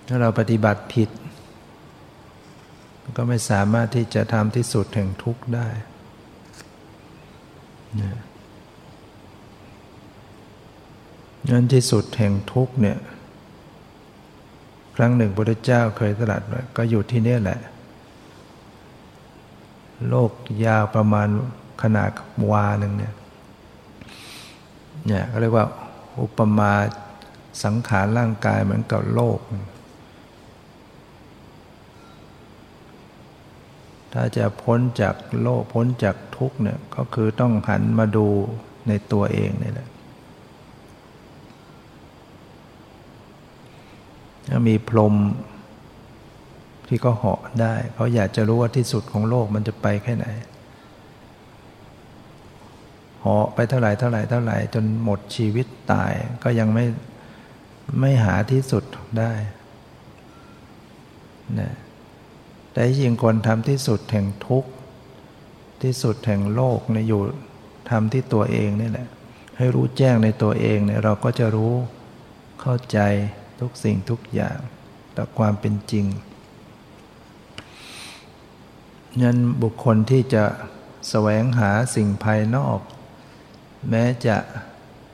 [0.07, 1.11] ถ้าเราปฏิบัติผิด
[3.17, 5.69] ก็ไม่สามารถที่จะทำที่สุดแห่งทุกข์ได้
[11.51, 12.99] นั้นที่สุดแห่งทุกข์เนี่ย
[14.97, 17.61] ครั้งหนึ่งพระเจ้าเคยตรัสว่าก็อยู่ที่นี่แหละ
[20.09, 20.31] โลก
[20.65, 21.29] ยาวประมาณ
[21.83, 22.11] ขนาด
[22.51, 23.15] วาหนึ่งเนี่ย
[25.07, 25.67] เนี่ยก็เรียกว่า
[26.21, 26.73] อุปมา
[27.65, 29.39] สังขารร่างกายเหมือนกับโลก
[34.13, 38.27] ถ้าจะพ้นจากโลกพ้นจากทุกเนี่ยก็คือต้องหันมาดู
[38.89, 39.89] ในตัวเองนี่แหละ
[44.49, 45.15] ถ้ามีพรม
[46.89, 50.27] ที่ก็เหาะได้ เขาอยากจะรู้ว่าที่สุดของโลกมันจะไปแค่ไหน
[53.27, 56.13] หาะไปเท่าไหร่เท่าไหร่เท่าไหร่จนหมดชีวิตตาย
[56.45, 56.85] ก็ยังไม่
[58.01, 58.85] ไม่หาที่สุด
[59.19, 59.33] ได้
[61.61, 61.73] นะ
[62.73, 64.71] แต่จริงคนทำที่สุดแห่งทุกข์
[65.83, 67.23] ที่สุดแห่งโลกเนี่ยอยู่
[67.91, 69.09] ทำที่ตัวเองนี่แหละ
[69.57, 71.75] ให้รู้แจ้งในตัวเองเนี่ยเราก็จะรู้
[72.61, 72.99] เข้าใจ
[73.61, 74.59] ทุกสิ่งทุกอย่าง
[75.17, 76.07] ต่อความเป็นจริง
[79.23, 80.45] นั้นบุคคลที่จะ
[81.09, 82.79] แสวงหาสิ่งภายนอก
[83.91, 84.37] แม้จะ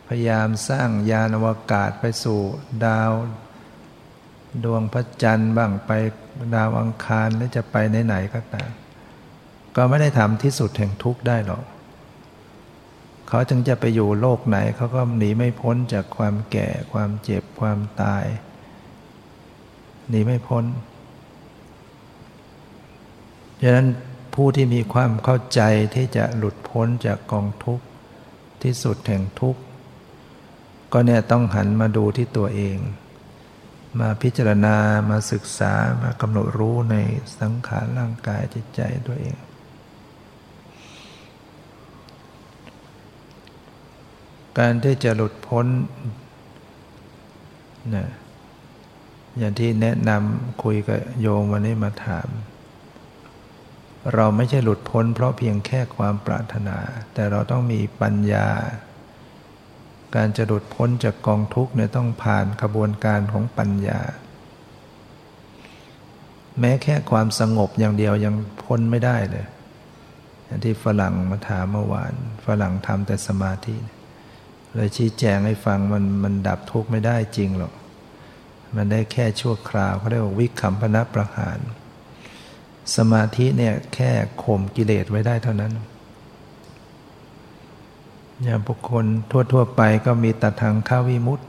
[0.08, 2.40] พยายามสร้างยานอวกาศไปสู่
[2.86, 3.12] ดาว
[4.64, 5.90] ดวงพระจันทร์บ้างไป
[6.54, 8.70] ดาวอังคารแล้วจะไปไหนๆก็ตาม
[9.76, 11.64] ก็ไม่ได้ทำที่สุดแห่งทุกข์ได้หรอก
[13.28, 18.24] เขาจึงจะไปอยู่โลกไหนเขาก็หนีไม่พ้นจากความแก่ความเจ็บความตาย
[20.08, 20.64] หนีไม่พ้น
[23.60, 23.88] ดังนั้น
[24.34, 25.60] ผู้ที่มีความเข้าใจ
[25.94, 27.84] ที่จะหลุดพ้นจากกองทุกข์
[28.64, 29.62] ที่สุดแห่งทุกข์
[30.92, 32.78] ก็เนี่ยต้องหันมาดูที่ตัวเอง
[34.00, 34.76] มาพิจารณา
[35.10, 35.72] มาศึกษา
[36.02, 36.96] มากำหนดรู้ใน
[37.40, 39.36] สังขารร่างกายจิตใจตัวเอง
[44.58, 45.66] การที่จะหลุดพ้น
[47.94, 48.06] นะ
[49.38, 52.28] อย่างที่แนะนำคุยกับโยมวันนี้มาถาม
[54.14, 56.78] เราไม่ใช่หลุดพ้น เพราะเพียงแค่ความปรารถนา
[57.14, 58.48] แต่เราต้องมีปัญญา
[60.14, 64.00] การจะหลุดพ้นจากกองทุกข์เนี่ยต้องผ่านกระบวนการของปัญญา
[66.60, 68.34] แม้แค่ความสงบอย่างเดียวยัง
[68.64, 69.46] พ้นไม่ได้เลย
[70.64, 72.12] ที่ฝรั่งมาถามเมื่อวาน
[72.46, 73.76] ฝรั่งทำแต่สมาธิ
[74.72, 77.72] เเลยชี้แจงให้ฟังมันมันดับทุกข์ไม่ได้จริงหรอก
[78.76, 81.58] มันได้แค่ชั่วคราวเขาเรียกว่าวิคัมพนะประหาร
[82.96, 84.10] สมาธิเนี่ยแค่
[84.42, 85.72] ข่มกิเลสไว้ได้เท่านั้น
[88.42, 89.04] อย่างบุคคล
[89.52, 91.44] ทั่ว ๆ ไปก็มีตัดทางข้าวิมุตติ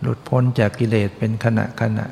[0.00, 2.06] หลุดพ้นจากกิเลสเป็นขณะขณะ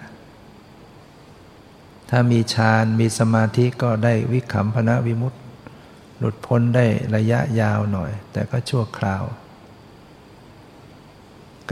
[2.10, 5.38] ถ้ามีฌานมีสมาธิก็ได้วิคัมพนะวิมุตติ
[6.18, 9.24] หลุดพ้นได้ระยะยาวหน่อย แต่ก็ชั่วคราว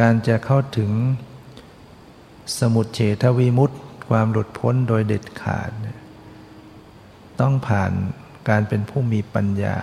[0.00, 0.90] การจะเข้าถึง
[2.58, 3.76] สมุทเฉทวิมุตติ
[4.08, 5.70] ความหลุดพ้นโดยเด็ดขาด
[7.40, 7.92] ต้องผ่าน
[8.48, 9.76] การเป็นผู้มีปัญญา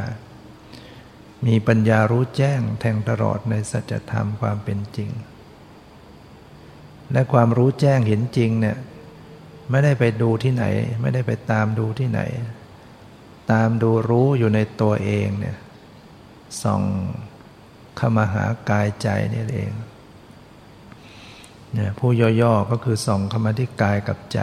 [1.47, 5.09] มีปัญญารู้แจ้งแทงตลอดในสัจธรรมความเป็นจริง
[7.11, 8.77] และความรู้แจ้งเห็นจริงเนี่ย
[9.69, 10.65] ไม่ได้ไปดูที่ไหน
[11.01, 12.21] ไม่ได้ไปตามดูที่ไหน
[13.51, 15.57] ตามดูรู้อยู่ในตัวเองเนี่ย
[16.63, 16.83] ส่อง
[17.97, 19.71] เข้ามาหากายใจนี่เอง
[21.73, 24.39] เนี่ยผู้ย่อๆก็คือส่องเข้ามาที่กายกับใจ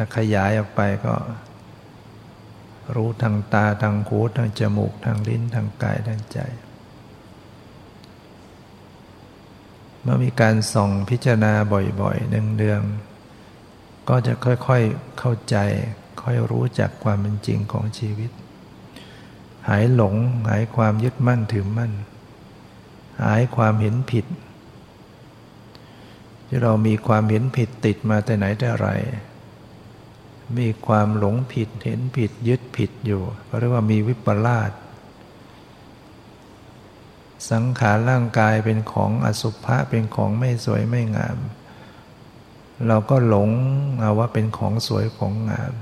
[0.00, 1.14] ถ้าขยายออกไปก็
[2.94, 6.38] รู้ทางตาทางหูทางจมูกทางลิ้นทางกายทางใจ
[10.02, 11.52] เมื่อมีการส่องพิจารณา
[12.00, 15.56] บ่อยๆเนืองๆก็จะค่อยๆเข้าใจ
[16.22, 18.30] ค่อยรู้จักความเป็นจริงของชีวิต
[19.68, 20.14] หายหลง
[20.48, 21.92] หายความยึดมั่นถือมั่น
[23.22, 24.26] หายความเห็นผิด
[26.46, 28.88] ที่เรามีความเห็นผิดติดมาแต่ไหนแต่ไร
[30.56, 33.22] มีความหลงผิดเห็นผิดยึดผิดอยู่
[33.58, 34.72] เรียกว่ามีวิปลาส
[37.50, 41.38] สังขารร่างกายเป็นของอสุภะเป็นของไม่สวยไม่งาม
[42.86, 43.50] เราก็หลง
[44.00, 45.72] เอาว่าเป็นของสวยของงาม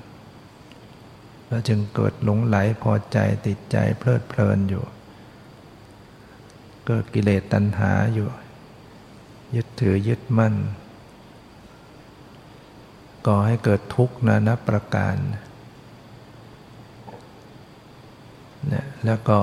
[1.49, 4.85] แล้วจึงเกิดหลงไหลพอใจติดใจเพลิดเพลินอยู่
[6.87, 8.29] เกิดกิเลสตัณหาอยู่
[9.55, 10.55] ยึดถือยึดมั่น
[13.27, 15.17] ก่อให้เกิดทุกข์นานับประการ
[18.69, 19.39] เนี่ยแล้วก็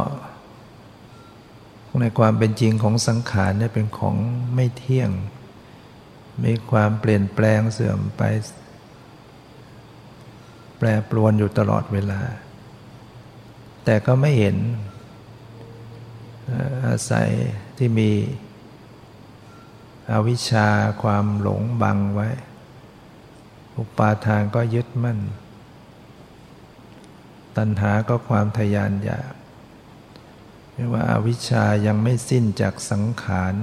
[2.02, 4.16] ในความเป็นจริงของสังขารเนี่ยเป็นของ
[4.56, 5.12] ไม่เที่ยง
[6.44, 8.22] มีความเปลี่ยนแปลงเสื่อมไป
[10.78, 12.22] แปรปรวนอยู่ตลอดเวลา
[13.86, 14.58] แต่ก็ไม่เห็น
[16.88, 17.30] อาศัย
[17.78, 18.12] ที่มี
[20.12, 20.68] อวิชชา
[21.04, 22.30] ความหลงบังไว้
[23.78, 25.20] อุปาทานก็ยึดมั่น
[27.58, 29.34] ตัณหาก็ความทยานอยาก
[30.74, 33.56] เรียกว่าอาวิชชายังไม่สิ้นจากสังขาร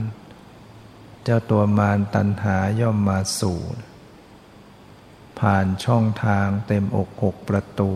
[1.24, 3.60] เจ้าตัวมารตัณหาย่อมมาสู่
[5.38, 7.92] ผ่านช่องทางเต็มอกหกประตู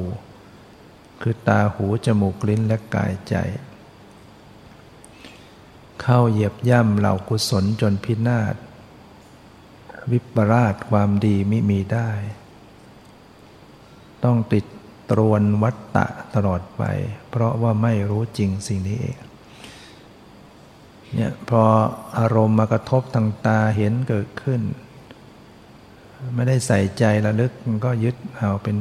[1.21, 3.35] คือตาหูจมูกลิ้นและกายใจ
[6.01, 8.55] เข้าเหยียบย่ำเหล่ากุศลจนพินาศ
[10.11, 12.11] วิปราชความดีไม่มีได้
[14.25, 14.65] ต้องติด
[15.11, 16.83] ตรวนวัตตะตลอดไป
[17.31, 19.17] เพราะว่าไม่รู้จริงสิ่งนี้เอง
[21.15, 21.63] เนี่ยพอ
[22.19, 24.61] อารมณ์มากระทบทางตาเห็นเกิดขึ้น
[26.35, 28.77] ไม่ได้ใส่ใจระลึกมันก็ยึดเอาเป็น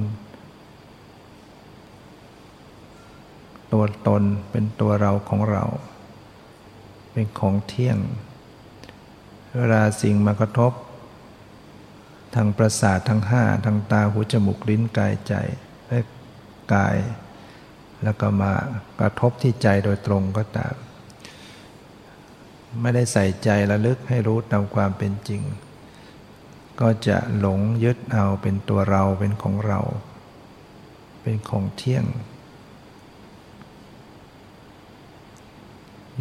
[3.71, 5.63] ตัวตนเป็นตัวเราของเรา
[7.11, 7.97] เป็นของเที่ยง
[9.57, 10.71] เวลาสิ่งมากระทบ
[12.35, 15.33] ทางประสาททั้งห้าทางตาหูจมูกลิ้นกายใจ
[15.87, 15.99] และ
[16.73, 16.97] กาย
[18.03, 18.53] แล้วก็มา
[18.99, 20.75] กระทบที่ใจโดยตรงก็ตาม
[22.81, 25.41] ไม่ได้ใส่ใจระลึกให้รู้ตามความเป็นจริง
[26.81, 29.79] ก็จะหลงยึดเอาเป็นตัวเราเป็นของเรา
[31.21, 32.05] เป็นของเที่ยง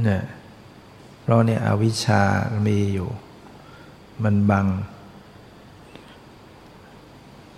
[0.02, 0.22] เนี่ย
[1.20, 2.22] เพราะเนี่ยอวิชชา
[2.66, 3.08] มีอยู่
[4.24, 4.66] มันบัง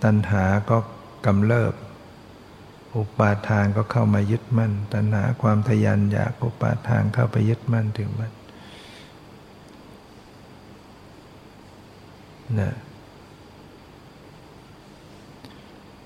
[0.03, 0.77] ตัณหาก็
[1.25, 1.73] กำเริบ
[2.95, 8.31] อุปาทานก็เข้ามายึดมั่น ตัณหาความทยานอยากอุปาทานเข้าไปยึดมั่นถึงมัน
[12.59, 12.73] นะ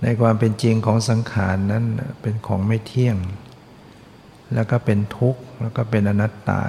[0.01, 1.85] ในความเป็นจริงของสังขารนนั้น
[2.21, 3.17] เป็นของไม่เที่ยง
[4.53, 6.61] แล้วก็เป็นทุกข์ แล้วก็เป็นอนัตตา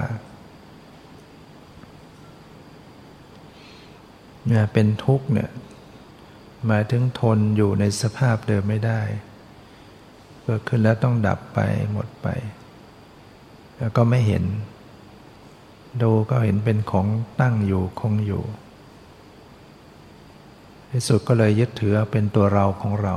[4.47, 5.49] เนี่ยเป็นทุกข์เนี่ย
[6.67, 9.01] หมายถึงทนอยู่ในสภาพเดิมไม่ได้
[10.43, 11.59] เกิดขึ้นแล้วต้องดับไป
[11.91, 12.27] หมดไป
[13.77, 14.43] แล้วก็ไม่เห็น
[16.01, 17.07] ดูก็เห็นเป็นของ
[17.41, 18.43] ตั้งอยู่คงอยู่
[20.91, 23.15] ที่สุดก็เลยยึดถือเป็นตัวเราของเรา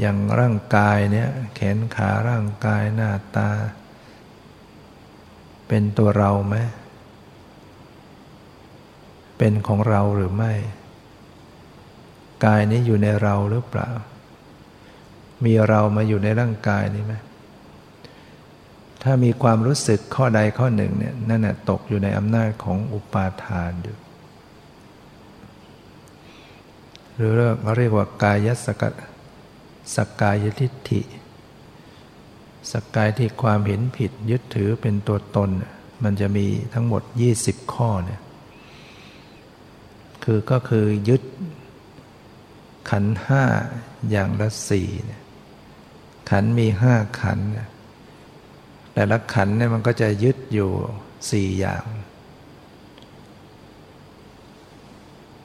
[0.00, 3.50] อย่างร่างกายเนี่ยแขนขาร่างกายหน้าตา
[5.68, 6.56] เป็นตัวเราไหม
[9.44, 10.52] เป็นของเราหรือไม่
[12.44, 13.90] กายนี้อยู่ในเราหรือเปล่า
[15.44, 17.14] มีเรามาอยู่ในร่างกายนี้ไหม
[19.02, 23.96] ถ้ามีความรู้สึกข้อใดข้อหนึ่งเนี่ยนั่นแหะตกอยู่ในอำนาจของอุปาทานอยู่
[27.16, 28.82] หรือเราเรียกว่ากายสก
[29.96, 31.02] สกกายทิฏฐิ
[32.72, 35.50] สกกายที่ความเห็นผิดยึดถือเป็นตัวตน
[36.02, 37.02] มันจะมีทั้งหมด
[37.38, 38.21] 20 ข้อเนี่ย
[40.24, 41.22] คือก็คือยึด
[42.90, 43.44] ขันห้า
[44.10, 44.88] อย่างละสี่
[46.30, 47.38] ขันมีห้าขัน
[48.94, 50.70] แต่ละขันเนี่ยมันก็จะยึดอยู่
[51.30, 51.84] สี่อย่าง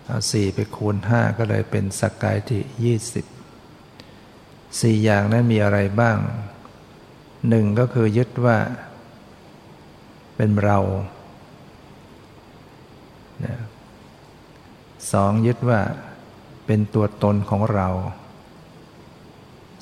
[0.06, 3.26] เอาสี่ไปคูณห้าก็เลยเป็นสกกายที่ยี่สิบ
[4.82, 6.18] สี่อย่างนั้นมีอะไรบ้าง
[7.50, 8.58] หนึ่งก็คือยึดว่า
[10.36, 10.80] เป็นเรา
[15.12, 15.80] สองยึดว่า
[16.66, 17.88] เป็นตัวตนของเรา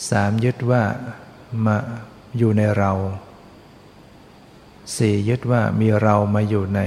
[0.09, 0.83] สามยึดว่า
[1.65, 1.77] มา
[2.37, 2.91] อยู่ในเรา
[4.97, 6.81] สี่ยึดว่ามีเรามาอยู่ใน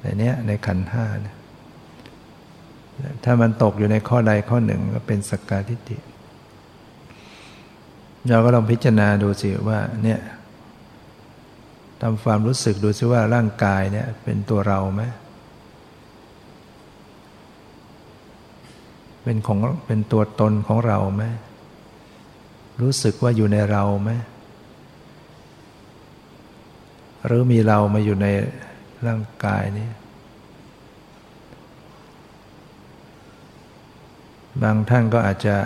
[0.00, 1.36] ในนี้ในขันห้าเนี่ย
[3.24, 5.98] ถ้ามันตกอยู่ในข้อใดข้อหนึ่งก็เป็นสกกาทิฏฐิ
[8.28, 10.20] เราก็ลองพิจารณาดูสิว่าเนี่ย
[12.00, 15.02] ทำความรู้สึกดูสิว่าร่างกายเนี่ยเป็นตัวเราไหม
[19.22, 21.24] เป็นของเป็นตัวตนของเราไหม
[22.80, 24.10] รู้สึกว่าอยู่ในเราไหม
[27.26, 28.26] หรือมีเรามาอยู่ใน
[29.06, 29.90] ร่างกายนี้
[34.62, 35.56] บางท่านก็อาจจะ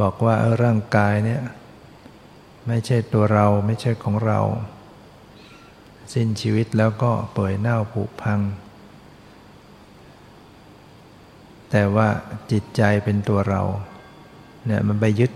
[0.00, 1.42] บอกว่าเออร่างกายเนี่ย
[2.68, 4.40] ไม่ใช่ตัวเราไม่ใช่ของเรา
[6.12, 8.40] สิ้นชีวิตแล้วก็เปื่อยเน่าผุพัง
[11.74, 12.08] แต่ว่า
[12.52, 13.62] จิตใจเป็นตัวเรา
[14.66, 15.32] เนี่ยมันไปยึด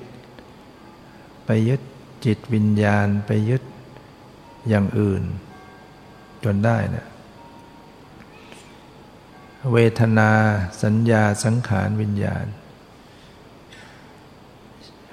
[1.47, 1.81] ไปยึด
[2.27, 3.63] จิตวิญญาณไปยึด
[4.69, 5.23] อย่างอื่น
[6.45, 7.07] จนได้นะ
[9.73, 10.31] เวทนา
[10.83, 12.47] สัญญาสังขารวิญญาณ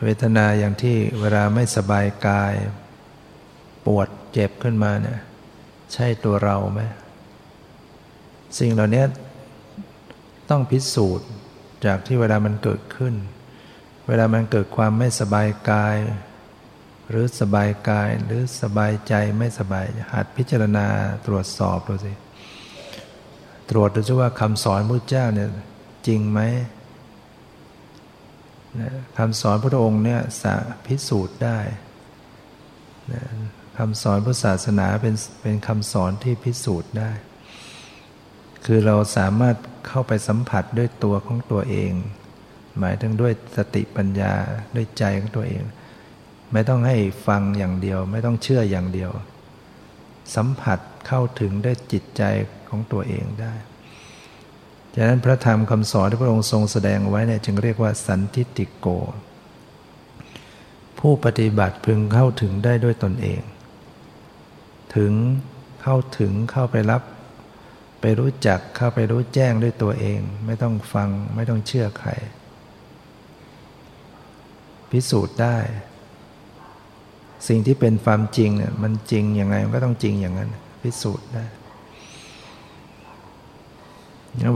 [0.04, 2.54] เวทนาอย่างที่เวลาไม่สบายกาย
[3.86, 5.20] ปวดเจ็บขึ้นมาเนี่ย
[5.94, 6.82] ใช่ตัวเราไหม
[8.60, 9.04] สิ่งเหล่านี้
[10.50, 11.28] ต้องพิสูจน์
[11.86, 13.16] จากที่เวลามันเกิดขึ้น
[14.08, 15.98] เวลามันเกิดความไม่สบายกาย
[17.10, 20.88] หรือสบายกายหรือสบายใจไม่สบายหัดพิจารณา
[21.26, 22.14] ตรวจสอบดูสิ
[23.70, 25.50] ตรวจดูซิว่าคำสอนพระเจ้าเนี่ย
[26.08, 26.40] จริงไหม
[29.18, 30.54] คำสอนพระองค์เนี่ยสา
[30.88, 31.60] พิสูจน์ได้
[33.78, 37.12] คำสอนพุทธศาสนาเป็นเป็นคำสอนที่พิสูจน์ได้
[38.66, 39.56] คือเราสามารถ
[39.88, 41.92] เข้าไปสัมผัสด้วยตัวของตัวเอง
[42.80, 44.34] หมายถึงด้วยสติปัญญา
[44.76, 45.64] ด้วยใจของตัวเอง
[46.54, 49.12] ไม่ต้องให้ฟังอย่างเดียว ไม่ต้องเชื่ออย่างเดียว
[50.36, 52.24] สัมผัสเข้าถึงได้จิตใจ
[52.70, 53.54] ของตัวเองได้
[54.96, 58.88] ฉะนั้นพระธรรมคำสอนที่พระองค์ทรงแสดงไว้เนี่ยจึงเรียกว่าสันทิติโก
[61.00, 63.42] ผู้ปฏิบัติพึงเข้าถึงได้ด้วยตนเอง
[64.96, 65.14] ถึง
[65.82, 67.02] เข้าถึงเข้าไปรับ
[68.06, 72.12] ไปรู้จักเข้าไปรู้แจ้งด้วยตัวเอง ไม่ต้องฟังไม่ต้องเชื่อใคร
[74.92, 75.58] พิสูจน์ได้
[77.48, 80.50] สิ่งที่เป็นความจริงเนี่ยมันจริงยังไงมันก็ต้องจริงอย่างนั้น
[80.82, 81.46] พิสูจน์ได้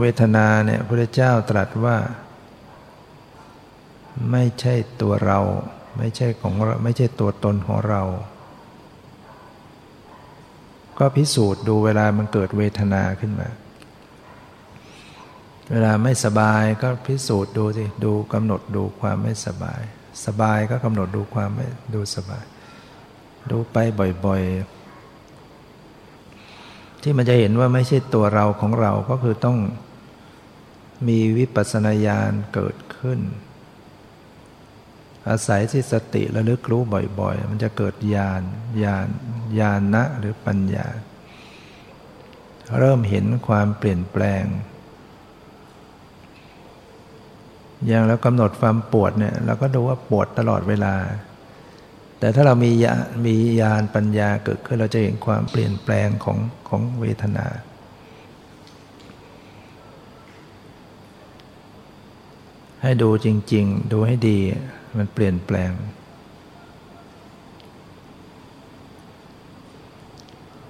[0.00, 1.96] เวทนาเนี่ยพระเจ้าตรัสว่า
[4.30, 5.40] ไม่ใช่ตัวเรา
[5.98, 8.02] ไม่ใช่ของเราไม่ใช่ตัวตนของเรา
[10.98, 13.48] ก็พิสูจน์ดูเวลามันเกิดเวทนาขึ้นมา
[15.70, 19.82] เวลาไม่สบายก็พิสูจน์ดูสิดูกำหนดดูความไม่สบาย
[20.26, 22.44] สบายก็กำหนดดูความไม่ดูสบาย
[23.50, 23.76] ดูไป
[24.26, 29.58] บ่อยๆ ที่มันจะเห็นว่าไม่ใช่ตัวเราของเราก็คือต้อง
[31.08, 33.20] มีวิปัสสนาญาณเกิดขึ้น
[35.30, 36.82] อาศัยที่สติระลึกรู้
[37.20, 38.42] บ่อย ๆ มันจะเกิดญาณ
[38.84, 39.06] ญาณ
[39.58, 40.86] ญาณนะหรือปัญญา
[42.78, 44.44] เริ่มเห็นความเปลี่ยนแปลง
[47.86, 50.94] อย่างแล้วกำหนดความปวดเนี่ยเราก็ดูว่าปวดตลอดเวลา
[52.18, 52.94] แต่ถ้าเรามีญา
[53.26, 57.46] มีญาณปัญญาเกิดขึ้นเราจะเห็นความเปลี่ยนแปลงของของเวทนา
[62.82, 64.38] ให้ดูจริง ๆ ดูให้ดี
[64.96, 65.72] มันเปลี่ยนแปลง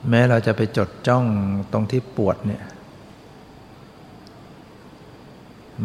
[0.08, 1.24] แม้เราจะไปจดจ้อง
[1.72, 2.62] ตรงที่ปวดเนี่ย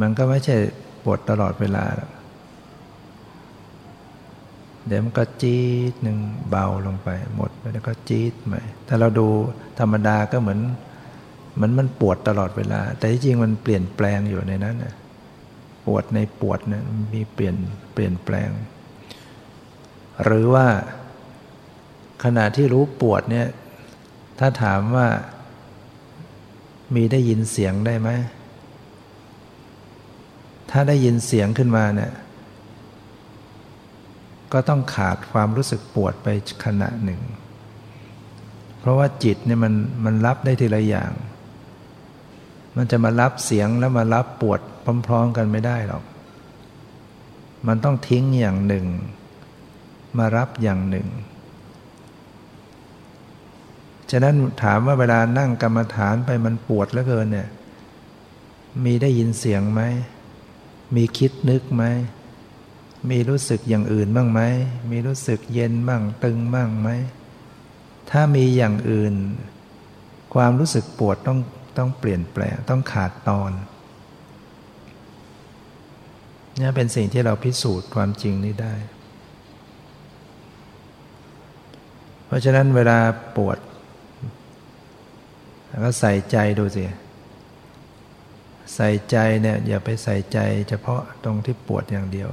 [0.01, 0.55] มันก็ไม่ใช่
[1.03, 1.83] ปวดตลอดเวลา
[4.87, 6.17] เดี๋ยวมันก็จี๊ดหนึ่ง
[6.49, 9.27] เบาลงไป หมดไปแล้วก็จี๊ดใหม่ถ้าเราดู
[9.79, 10.59] ธรรมดาก็เหมือน
[11.55, 14.93] เหมือนมันปวดตลอดเวลา แต่จริงมันเปลี่ยนแปลงอยู่ในนั้นนะ
[15.85, 17.55] ปวดในปวดเนะมีเปลี่ยน
[17.93, 18.51] เปลี่ยนแปลง
[20.23, 20.67] หรือว่า
[22.23, 23.47] ขณะที่รู้ปวดเนี่ย
[24.39, 25.07] ถ้าถามว่า
[26.95, 28.09] มีได้ยินเสียงได้ไหม
[30.71, 32.11] ถ้าได้ยินเสียงขึ้นมาเนี่ย
[34.53, 36.27] ก็ต้องขาดความรู้สึกปวดไป
[36.65, 37.21] ขณะหนึ่ง
[38.79, 39.73] เพราะว่าจิตเนี่ยมัน
[40.05, 41.11] มันรับได้ทีละอย่าง
[42.77, 44.59] มันจะมารับเสียงแล้วมารับปวด
[45.07, 46.03] พร้อม ๆ กันไม่ได้หรอก
[47.67, 48.85] มันต้องทิ้งอย่างหนึ่ง
[50.17, 51.07] มารับอย่างหนึ่ง
[54.11, 57.49] ฉะนั้นถามว่าเวลานั่งกรรมฐานไปมันปวดเหลือเกินเนี่ย
[58.83, 59.81] มีได้ยินเสียงไหม
[60.95, 61.83] มีคิดนึกไหม
[63.09, 64.41] มีรู้สึกอย่างอื่นบ้างไหม
[64.89, 66.89] มีรู้สึกเย็นบ้างตึงบ้างไหม
[68.09, 69.13] ถ้ามีอย่างอื่น
[70.33, 71.39] ความรู้สึกปวดต้อง
[71.77, 73.51] ต้องเปลี่ยนแปลงต้องขาดตอน
[76.59, 78.73] นี่เป็นสิ่งที่เราพิสูจน์ความจริงนี้ได้
[82.25, 82.99] เพราะฉะนั้นเวลา
[83.35, 83.57] ปวด
[85.83, 86.85] ก็ใส่ใจดูสิ
[88.75, 92.29] ใส่ใจเนี่ยอย่าไปใส่ใจเฉพาะตรงที่ปวดอย่างเดียว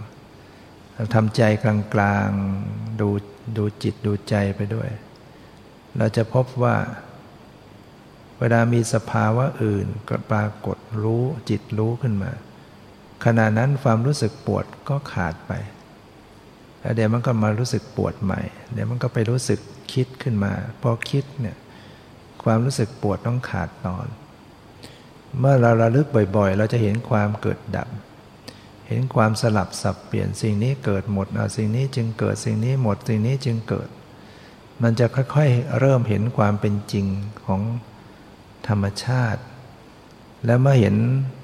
[1.14, 3.08] ทำใจกลางๆดู
[3.56, 4.88] ดูจิตดูใจไปด้วย
[5.98, 6.76] เราจะพบว่า
[8.40, 12.32] เวลามีสภาวะอื่นก็ปรากฏรู้จิตรู้ขึ้นมา
[13.24, 15.52] ขณะนั้นความรู้สึกปวดก็ขาดไป
[16.80, 18.40] แล้วเดี๋ยวมันก็มารู้สึกปวดใหม่
[18.72, 19.60] เดี๋ยวมันก็ไปรู้สึก
[19.92, 21.56] คิดขึ้นมา พอคิดเนี่ย
[22.44, 24.06] ความรู้สึกปวดต้องขาดตอน
[25.38, 27.88] เมื่อเราระลึกบ่อยๆ เราจะเห็นความเกิดดับ
[28.88, 31.26] เห็นความสลับสับเปลี่ยนสิ่งนี้เกิดหมด
[31.56, 33.88] สิ่งนี้จึงเกิดสิ่งนี้หมดสิ่งนี้จึงเกิด
[34.82, 37.06] มันจะค่อยๆเริ่มเห็นความเป็นจริง
[37.46, 37.60] ของ
[38.68, 39.42] ธรรมชาติ
[40.46, 40.96] แล้วเมื่อเห็น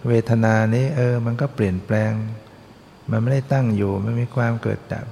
[0.08, 2.12] เวทนานี้เออ มันก็เปลี่ยนแปลง
[3.10, 5.06] มันไม่ได้ตั้งอยู่ไม่มีความเกิดดับ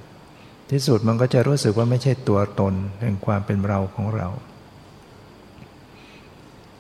[0.71, 4.29] ที่สุดมันก็จะรู้สึกว่าไม่ใช่ตัวตนแห่งความเป็นเราของเรา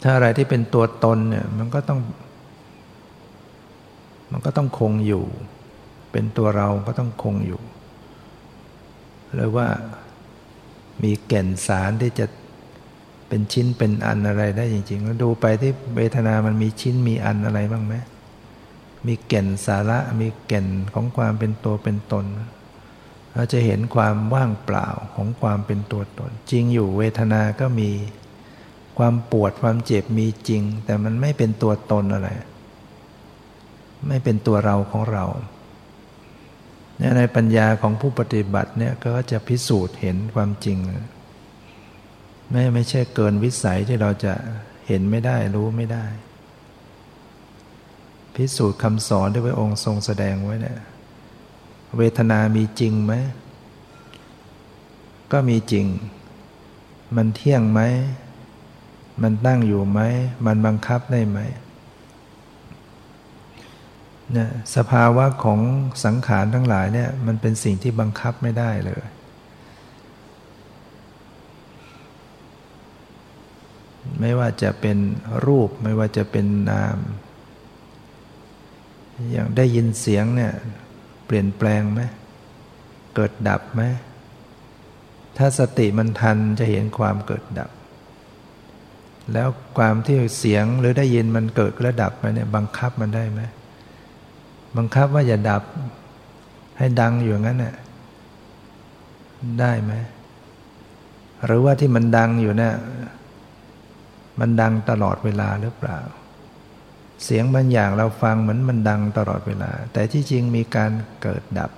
[0.02, 2.00] ถ้าอะไรที่เป็นตัวตนเนี่ยมันก็ต้อง
[4.32, 5.24] มันก็ต้องคงอยู่
[6.12, 7.60] เป็นตัวเราก็ต้องคงอยู่
[9.34, 9.68] หรือว่า
[11.02, 12.26] มีแก่นสารที่จะ
[13.28, 17.94] เป็นชิ้นเป็นอันอะไรได้จริงๆแล้วดูไปที่เวทนามันมีชิ้นมีอันอะไรบ้างไหม
[19.06, 22.24] มีแก่นสาระมีแก่นของความเป็นตัวเป็นตน
[23.34, 27.90] เราจะเห็นความว่างเปล่าของความเป็นตัวตน จริงอยู่เวทนาก็มี
[28.98, 32.28] ความปวดความเจ็บมีจริง แต่มันไม่เป็นตัวตนอะไร
[34.08, 35.24] ไม่เป็นตัวเราของเรา
[37.18, 40.78] ในปัญญาของผู้ปฏิบัติเนี่ยก็จะพิสูจน์เห็นความจริง
[42.54, 44.34] ไม่ไม่ใช่เกินวิสัยที่เราจะ
[44.86, 46.04] เห็นไม่ได้รู้ไม่ได้
[48.34, 50.78] พิสูจน์คำสอนที่พระองค์ทรงแสดงไว้เนี่ย
[51.96, 53.12] เวทนามีจริงไหม
[55.32, 55.86] ก็มีจริง
[57.16, 57.80] มันเที่ยงไหม
[59.22, 60.00] มันตั้งอยู่ไหม
[60.46, 61.38] มันบังคับได้ไหม
[64.32, 65.60] เนี่ยสภาวะของ
[66.04, 69.04] สังขารทั้งหลายเนี่ยมันเป็นสิ่งที่บังคับไม่ได้เลย
[74.20, 74.98] ไม่ว่าจะเป็น
[75.46, 76.96] รูปไม่ว่าจะเป็นนาม
[79.32, 80.52] อย่างได้ยินเสียงเนี่ย
[81.26, 82.00] เปลี่ยนแปลงไหม
[83.14, 83.82] เกิดดับไหม
[85.36, 87.70] ถ้าสติมันทันจะเห็นความเกิดดับ
[89.32, 89.48] แล้ว
[89.78, 93.40] ความที่เสียงหรือได้ยินมันเกิดและดับไปเนี่ยบังคับมันได้ไหม
[94.76, 95.62] บังคับว่าอย่าดับ
[96.78, 97.74] ให้ดังอยู่งั้นน่ะ
[99.60, 99.92] ได้ไหม
[101.44, 102.74] หรือว่าที่มันดังอยู่เนี่ย
[104.40, 105.98] มันดังตลอดเวลาหรือเปล่า
[107.24, 110.90] เสียงบางอย่างเราฟังเหมือนมันดังตลอดเวลา แต่ที่จริงมีการ
[111.22, 111.70] เกิดดับ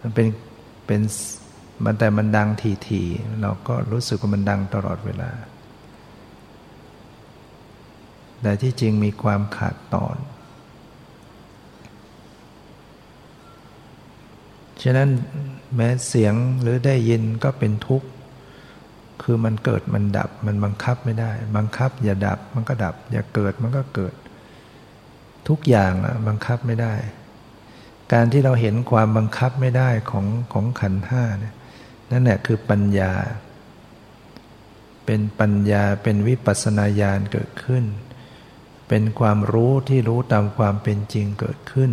[0.00, 0.26] มันเป็น
[0.86, 1.00] เป็น
[1.84, 2.48] มันแต่มันดัง
[2.88, 5.30] ทีๆเราก็รู้สึกว่ามันดังตลอดเวลา
[8.42, 10.16] แต่ที่จริงมีความขาดตอน
[14.82, 15.08] ฉะนั้น
[15.76, 18.08] แม้เสียงหรือได้ยินก็เป็นทุกข์
[19.22, 24.14] คือมันเกิดมันดับมันบังคับไม่ได้ บังคับ อย่าดับมันก็ดับ อย่าเกิดมันก็เกิด
[25.48, 26.94] ทุกอย่างอะบังคับไม่ได้
[28.12, 31.54] การที่เราเห็นความบังคับไม่ได้ของของขันห้าเนี่ย
[32.10, 33.12] นั่นแหละคือปัญญา
[35.04, 37.84] เป็นปัญญาเป็นวิปัสสนาญาณเกิดขึ้น
[38.88, 41.92] เป็นความรู้ที่รู้ตามความเป็นจริงเกิดขึ้น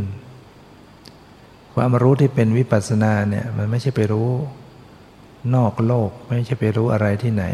[1.76, 4.32] ความรู้ที่เป็นวิปัสสนาเนี่ยมันไม่ใช่ไปรู้
[5.56, 7.46] นอกโลกไม่ใช่ไปรู้อะไรที่ไหน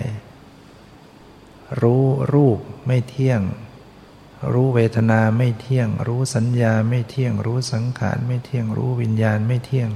[1.81, 3.41] รู้รูปไม่เที่ยง
[4.53, 9.89] รู้เวทนาไม่เที่ยง รู้สัญญาไม่เที่ยง รู้สังขารไม่เที่ยง รู้วิญญาณไม่เที่ยง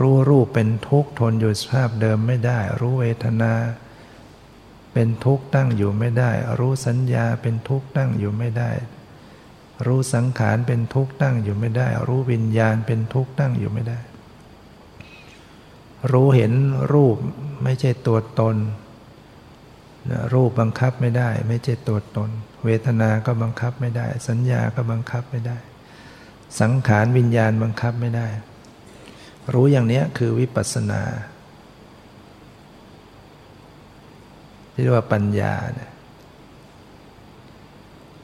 [0.00, 3.52] รู้รูปเป็นทุกข์ทนอยู่สภาพเดิมไม่ได้ รู้เวทนา
[4.92, 8.70] เป็นทุกข์ตั้งอยู่ไม่ได้ รู้สัญญาเป็นทุกข์ตั้งอยู่ไม่ได้
[9.86, 13.98] รู้สังขารเป็นทุกข์ตั้งอยู่ไม่ได้ รู้วิญญาณเป็นทุกข์ตั้งอยู่ไม่ได้
[16.12, 16.52] รู้เห็น
[16.92, 17.16] รูป
[17.64, 18.56] ไม่ใช่ตัวตน
[20.34, 22.30] รูปบังคับไม่ได้ ไม่ใช่ตัวตน
[22.64, 25.58] เวทนา ก็บังคับไม่ได้ สัญญาก็บังคับไม่ได้
[26.60, 28.28] สังขารวิญญาณบังคับไม่ได้
[29.54, 31.02] รู้อย่างนี้คือวิปัสสนา
[34.72, 35.90] ที่เรียกว่าปัญญาเนี่ย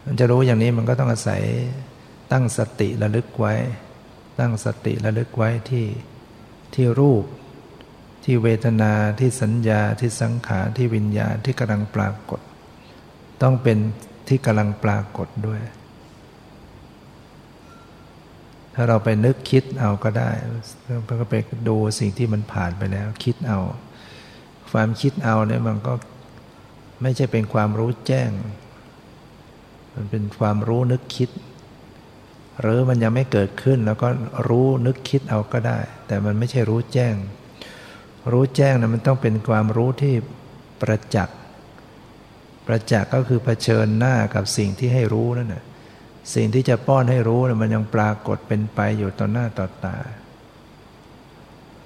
[0.04, 1.42] มันจะรู้อย่างนี้มันก็ต้องอาศัย
[2.32, 3.54] ตั้งสติระลึกไว้
[4.38, 5.86] ตั้งสติระลึกไว้ที่
[6.74, 7.24] ที่รูป
[8.32, 12.40] ที่เวทนาที่สัญญาที่สังขารที่วิญญาณที่กำลังปรากฏ
[13.42, 13.78] ต้องเป็น
[14.28, 15.60] ที่กำลังปรากฏด้วย
[18.74, 20.30] ถ้าเราไปนึกคิดเอาก็ได้
[21.20, 21.34] ก็ไป
[21.68, 23.58] ดูสิ่งที่มันผ่านไปแล้ว คิดเอา
[24.70, 25.92] ความคิดเอาเนี่ยมันก็
[27.02, 28.30] ไม่ใช่เป็นความรู้แจ้ง
[29.94, 31.30] มันเป็นความรู้นึกคิด
[32.60, 34.08] หรือมันยังไม่เกิดขึ้นแล้วก็
[34.48, 37.16] รู้นึกคิดเอาก็ได้ แต่มันไม่ใช่รู้แจ้ง
[38.30, 40.14] รู้แจ้งนะมันต้องเป็นความรู้ที่
[40.82, 41.36] ประจักษ์
[42.66, 45.64] ประจักษ์ก็คือเผชิญหน้ากับสิ่งที่ให้รู้นั่นแหะ
[46.34, 49.96] สิ่งที่จะป้อนให้รู้นะมันยังปรากฏเป็นไปอยู่ต่อหน้าต่อตา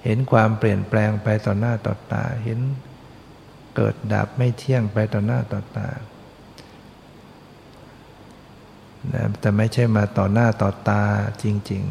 [0.03, 2.59] เห็นความเปลี่ยนแปลงไปต่อหน้าต่อตา เห็น
[3.75, 5.87] เกิดดับไม่เที่ยงไปต่อหน้าต่อตา
[9.39, 11.03] แต่ไม่ใช่มาต่อหน้าต่อตา
[11.43, 11.83] จริง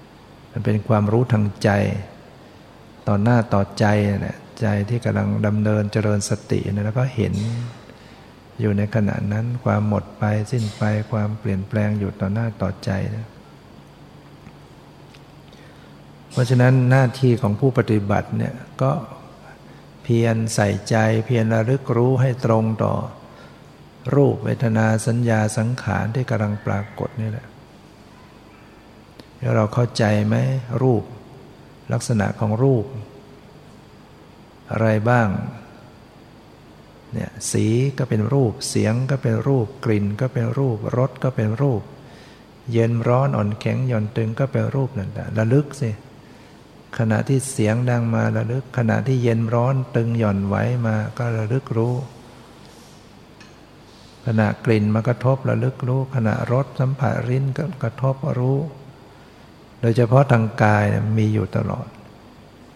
[0.00, 1.70] ๆ มันเป็นความรู้ทางใจ
[3.10, 3.86] ต่อหน้าต่อใจ
[4.22, 7.34] เนี่ยใจที่กำลังดำเนินเจริญสติเนี่ยแล้วก็เห็น
[8.60, 10.82] อยู่ในขณะนั้นความหมดไปสิ้นไป
[11.12, 13.26] ความเปลี่ยนแปลงอยู่ต่อหน้าต่อใจนะ
[16.32, 18.92] เพราะฉะนั้นหน้าที่ของผู้ปฏิบัติเนี่ยก็
[20.02, 20.96] เพียรใส่ใจ
[21.26, 22.94] เพียรระลึกรู้ให้ตรงต่อ
[24.14, 27.46] รูปเวทนาสัญญาสังขารที่กำลังปรากฏนี่แหละ
[29.38, 30.36] แล้วเราเข้าใจไหม
[30.82, 31.04] รูป
[31.92, 32.84] ลักษณะของรูป
[34.70, 35.28] อะไรบ้าง
[37.12, 37.66] เนี่ยสี
[37.98, 41.82] ก็เป็นรูป เสียงก็เป็นรูป กลิ่นก็เป็นรูป รสก็เป็นรูป
[42.72, 45.90] เย็นร้อนอ่อนแข็งหย่อนตึงก็เป็นรูปนั่นแหละระลึกสิ
[46.98, 51.94] ขณะที่เสียงดังมาระลึก ขณะที่เย็นร้อนตึงหย่อนไหวมาก็ระลึกรู้
[54.26, 58.58] ขณะกลิ่นมากระทบระลึกรู้ ขณะรสสัมผัสริ้นก็กระทบรู้
[59.80, 60.84] โดยเฉพาะทางกาย
[61.18, 61.88] มีอยู่ตลอด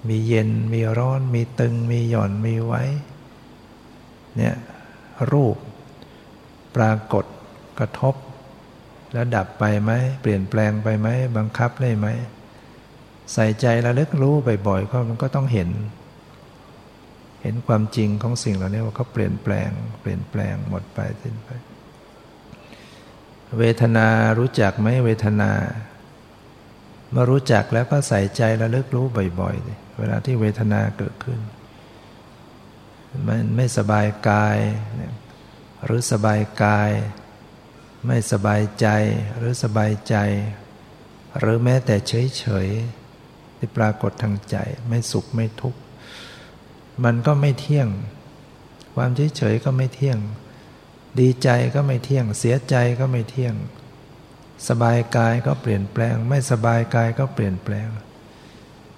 [0.09, 2.83] มีเย็นมีร้อน มีตึง มีหย่อนมีไว้
[4.37, 4.55] เนี่ย
[5.33, 5.57] รูป
[6.77, 7.25] ปรากฏ
[7.79, 8.15] กระทบ
[9.13, 9.93] แล้วดับไปไหม
[10.23, 12.07] เปลี่ยนแปลงไปไหมบังคับได้ไหม
[13.33, 14.35] ใส่ใจระลึกรู้
[14.67, 15.71] บ่อยๆก็มันก็ต้องเห็น
[17.43, 21.49] เห็นความจริงของสิ่งเหล่านี้ว่าเขาเปลี่ยนแปลง เปลี่ยนแปลงหมดไปสิ้นไป
[23.59, 24.07] เวทนา
[24.39, 25.51] รู้จักไหมเวทนา
[27.15, 29.07] มื่อรู้จักแล้วก็ใส่ใจระลึกรู้
[29.41, 31.41] บ่อยๆ เวลาที่เวทนาเกิดขึ้น
[33.27, 34.59] มันไม่สบายกาย
[35.85, 36.91] หรือสบายกาย
[38.07, 38.87] ไม่สบายใจ
[39.37, 40.17] หรือสบายใจ
[41.39, 44.57] หรือแม้แต่เฉยๆที่ปรากฏทางใจ
[44.89, 45.81] ไม่สุขไม่ทุกข์
[47.05, 47.89] มันก็ไม่เที่ยง
[48.95, 50.19] ความเฉยๆก็ไม่เที่ยง
[51.21, 53.55] ดีใจก็ไม่เที่ยง เสียใจก็ไม่เที่ยง
[54.69, 57.89] สบายกายก็เปลี่ยนแปลง ไม่สบายกายก็เปลี่ยนแปลง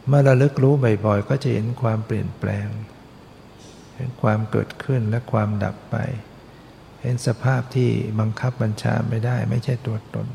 [0.08, 0.74] เมื่อระลึกรู้
[1.06, 2.66] บ่อยๆ ก็จะเห็นความเปลี่ยนแปลง
[3.96, 5.96] เห็นความเกิดขึ้นและความดับไป
[7.02, 7.90] เห็นสภาพที่
[8.20, 10.26] บังคับบัญชาไม่ได้ ไม่ใช่ตัวตน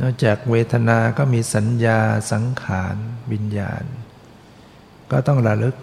[0.00, 2.00] นอกจากเวทนา ก็มีสัญญา
[2.32, 2.96] สังขาร
[3.32, 3.84] วิญญาณ
[5.10, 5.76] ก็ต้องระลึก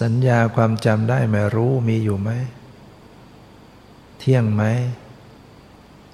[0.00, 2.30] สัญญาความจำได้ไหมรู้มีอยู่ไหม
[4.24, 4.64] เที่ยงไหม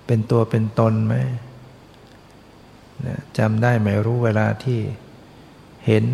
[0.06, 1.14] เป็นตัวเป็นตนไหม
[3.38, 4.80] จำได้ไหมรู้เวลาที่
[5.86, 6.04] เห็น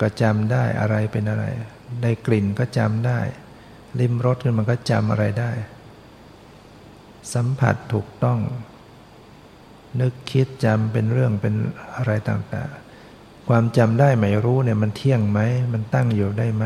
[0.00, 1.44] ก็จำได้อะไรเป็นอะไร
[2.02, 3.20] ได้กลิ่นก็จำได้
[4.00, 5.50] ลิ้มรสมันก็จำอะไรได้
[7.34, 8.38] สัมผัสถูกต้อง
[10.00, 11.54] นึกคิดจำเป็นเรื่องเป็น
[11.96, 15.40] อะไรต่างๆ ความจำได้ไหมรู้เนี่ยมันเที่ยงไหม
[15.72, 16.64] มันตั้งอยู่ได้ไหม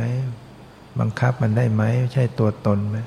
[1.00, 2.98] บังคับมันได้ไหม ใช่ตัวตนไหม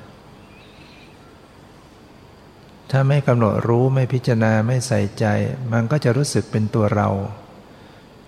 [2.96, 5.26] ถ้าไม่กำหนดรู้ไม่พิจารณาไม่ใส่ใจ
[5.72, 7.08] มันก็จะรู้สึกเป็นตัวเรา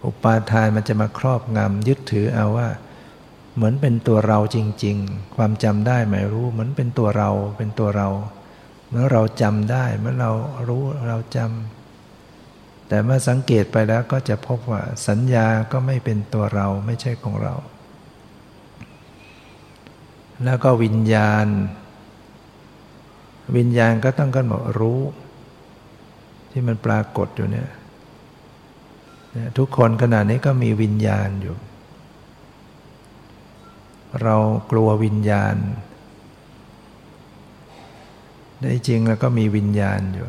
[0.05, 2.69] อุปาทานมันจะมาครอบงำยึดถือเอาว่า
[3.55, 8.09] เหมือนเป็นตัวเราจริง ๆ ความจำได้ไม่รู้เหมือนเป็นตัวเราเป็นตัวเรา
[8.91, 10.33] เมื่อเราจำได้เมื่อเรา
[10.69, 17.55] รู้เราจำแต่เมื่อสังเกตไปแล้วก็จะพบว่าสัญญาก็ไม่เป็นตัวเราไม่ใช่ของเรา
[20.45, 21.47] แล้วก็วิญญาณ
[23.57, 25.01] วิญญาณก็ต้องกันหมดรู้
[26.51, 27.68] ที่มันปรากฏอยู่เนี่ย
[29.59, 31.57] ทุกคนขณะนี้ก็มีวิญญาณอยู่
[34.22, 34.36] เรา
[34.70, 35.57] กลัววิญญาณ
[38.61, 40.28] ได้จริงแล้วก็มีวิญญาณอยู่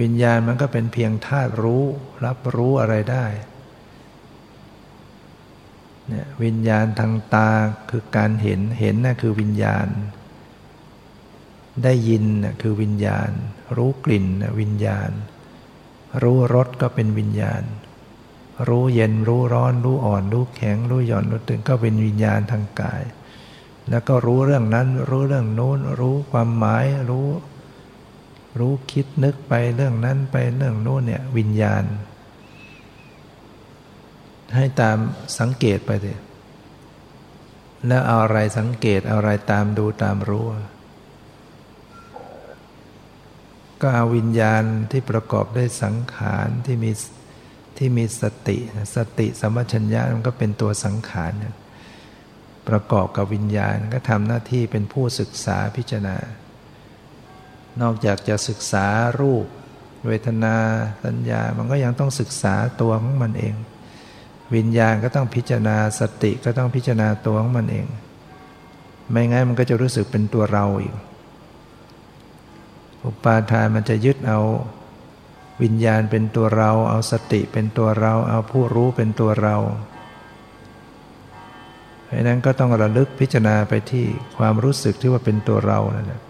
[0.00, 1.84] วิญญาณมันก็เป็นเพียงธาตุรู้
[2.24, 3.26] รับรู้อะไรได้
[6.08, 7.50] เนี่ยวิญญาณทางตา
[7.90, 9.86] คือการเห็นเห็นนะ่ะคือวิญญาณ
[11.84, 12.24] ได้ยิน
[12.62, 13.30] คือวิญญาณ
[13.76, 14.26] รู้กลิ่น
[14.60, 15.10] วิญญาณ
[16.22, 17.62] รู้รสก็เป็นวิญญาณ
[18.68, 23.02] รู้เย็นรู้ร้อน รู้อ่อน รู้แข็ง รู้หย่อนรู้ตึงก็เป็นวิญญาณทางกาย
[23.90, 27.28] แล้วก็รู้เรื่องนั้น รู้เรื่องโน้น รู้ความหมายรู้
[28.58, 31.84] รู้คิดนึกไปเรื่องนั้นไปเรื่องโน้นเนี่ยวิญญาณ
[34.54, 34.98] ให้ตาม
[35.38, 36.18] สังเกตไปเลย
[37.86, 40.46] แล้วเอาอะไรสังเกตเอาอะไรตามดูตามรู้
[43.82, 46.90] ก็เอาวิญญาณที่ประกอบด้วยสังขารที่มี
[47.78, 48.58] ที่มีสติ
[48.96, 51.32] สติสมัชัญญะมันก็เป็นตัวสังขาร
[52.68, 56.16] ประกอบกับวิญญาณก็ทำหน้าที่เป็นผู้ศึกษาพิจารณา
[57.82, 58.86] นอกจากจะศึกษา
[59.20, 59.46] รูป
[60.06, 60.56] เวทนา
[61.04, 63.54] สัญญา มันก็ยังต้องศึกษาตัวของมันเอง
[64.54, 67.86] วิญญาณก็ต้องพิจารณาสติก็ต้องพิจารณาตัวของมันเอง
[69.10, 70.94] ไม่งั้นมันก็จะรู้สึกเป็นตัวเราอีก
[73.06, 74.40] อุปาทานมันจะยึดเอา
[75.62, 79.56] วิญญาณเป็นตัวเรา เอาสติเป็นตัวเรา เอาผู้รู้เป็นตัวเรา
[82.04, 84.06] เพราะนั้นก็ต้องระลึกพิจารณาไปที่
[84.38, 86.22] ความรู้สึกที่ว่าเป็นตัวเรานั่นแหละ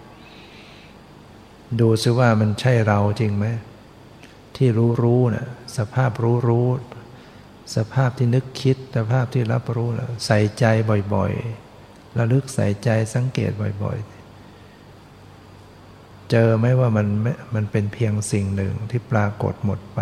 [1.80, 3.46] ดูซิว่ามันใช่เราจริงไหม
[4.56, 5.46] ที่รู้รู้นะ่ะ
[5.76, 6.68] สภาพรู้รู้
[7.76, 10.64] สภาพที่นึกคิด สภาพที่รับรู้นะใส่ใจ
[11.14, 13.50] บ่อยๆ ระลึกใส่ใจสังเกต
[13.82, 14.15] บ่อยๆ
[16.30, 17.06] เจอไหมว่ามัน
[17.54, 20.00] มันเป็นเพียงสิ่งหนึ่งที่ปรากฏหมดไป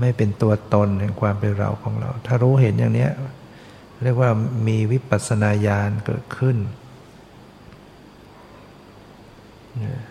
[0.00, 3.08] ไม่เป็นตัวตนแห่งความเป็นเราของเรา ถ้ารู้เห็นอย่างนี้
[4.02, 4.30] เรียกว่า
[4.68, 6.56] มีวิปัสสนาญาณเกิดขึ้น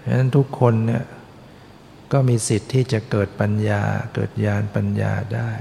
[0.07, 1.03] ราะฉะนั้นทุกคนเนี่ย
[2.11, 3.81] ก็มีสิทธิ์ที่จะเกิดปัญญา
[4.13, 5.51] เกิดญาณปัญญาได้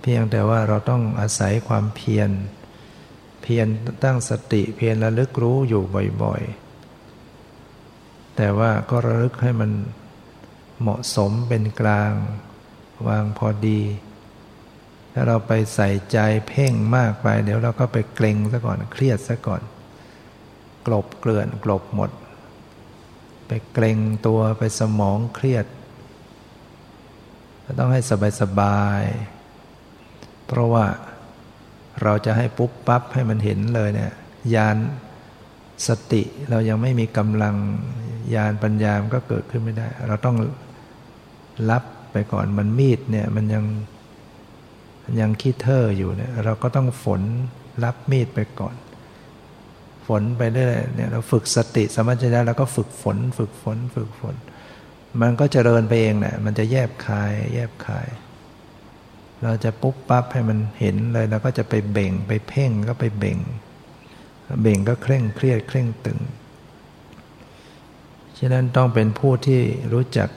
[0.00, 2.30] เพียงแต่ว่าเราต้องอาศัยความเพียร
[3.42, 3.66] เพียร
[4.04, 5.82] ตั้งสติเพียรระลึกรู้อยู่
[6.22, 6.63] บ่อยๆ
[8.36, 9.70] แต่ว่าก็ระลึกให้มัน
[10.80, 12.12] เหมาะสมเป็นกลาง
[13.08, 13.80] วางพอดี
[15.12, 16.18] ถ้าเราไปใส่ใจ
[16.48, 19.62] เพ่งมากไป เดี๋ยวเราก็ไปเกรงซะก่อนเครียดซะก่อน
[20.86, 22.10] กลบเกลื่อนกลบหมด
[23.46, 25.66] ไปเกรงตัวไปสมองเครียด
[27.78, 28.00] ต้องให้
[28.40, 30.86] สบายๆเพราะว่า
[32.02, 34.12] เราจะให้ปุ๊บปั๊บให้มันเห็นเลยเนี่ย
[34.54, 34.76] ยาน
[35.88, 37.56] สติเรายังไม่มีกำลัง
[38.34, 40.36] ยานปัญญามก็เกิดขึ้นไม่ได้ เราต้อง
[41.70, 43.64] รับไปก่อนมันมีดเนี่ยมันยัง
[45.20, 47.22] ยังคิดเธออยู่เนี่ยเราก็ต้องฝน
[47.84, 48.76] รับมีดไปก่อน
[50.06, 54.36] ฝนไปเรื่อยเนี่ยเราฝึกสติสมัชญะแล้วก็ฝึกฝน ฝึกฝน ฝึกฝน
[55.20, 58.06] มันก็เจริญไปเองแหละมันจะแยบคาย แยบคาย
[59.42, 63.38] เราจะปุ๊บปั๊บให้มันเห็นเลยแล้วก็จะไปเบ่งไปเพ่งก็ไปเบ่ง
[64.60, 66.20] เบ่งก็เคร่งเครียดเคร่งตึง
[68.38, 69.60] ฉะนั้นต้องเป็นผู้ที่
[69.92, 70.28] รู้จัก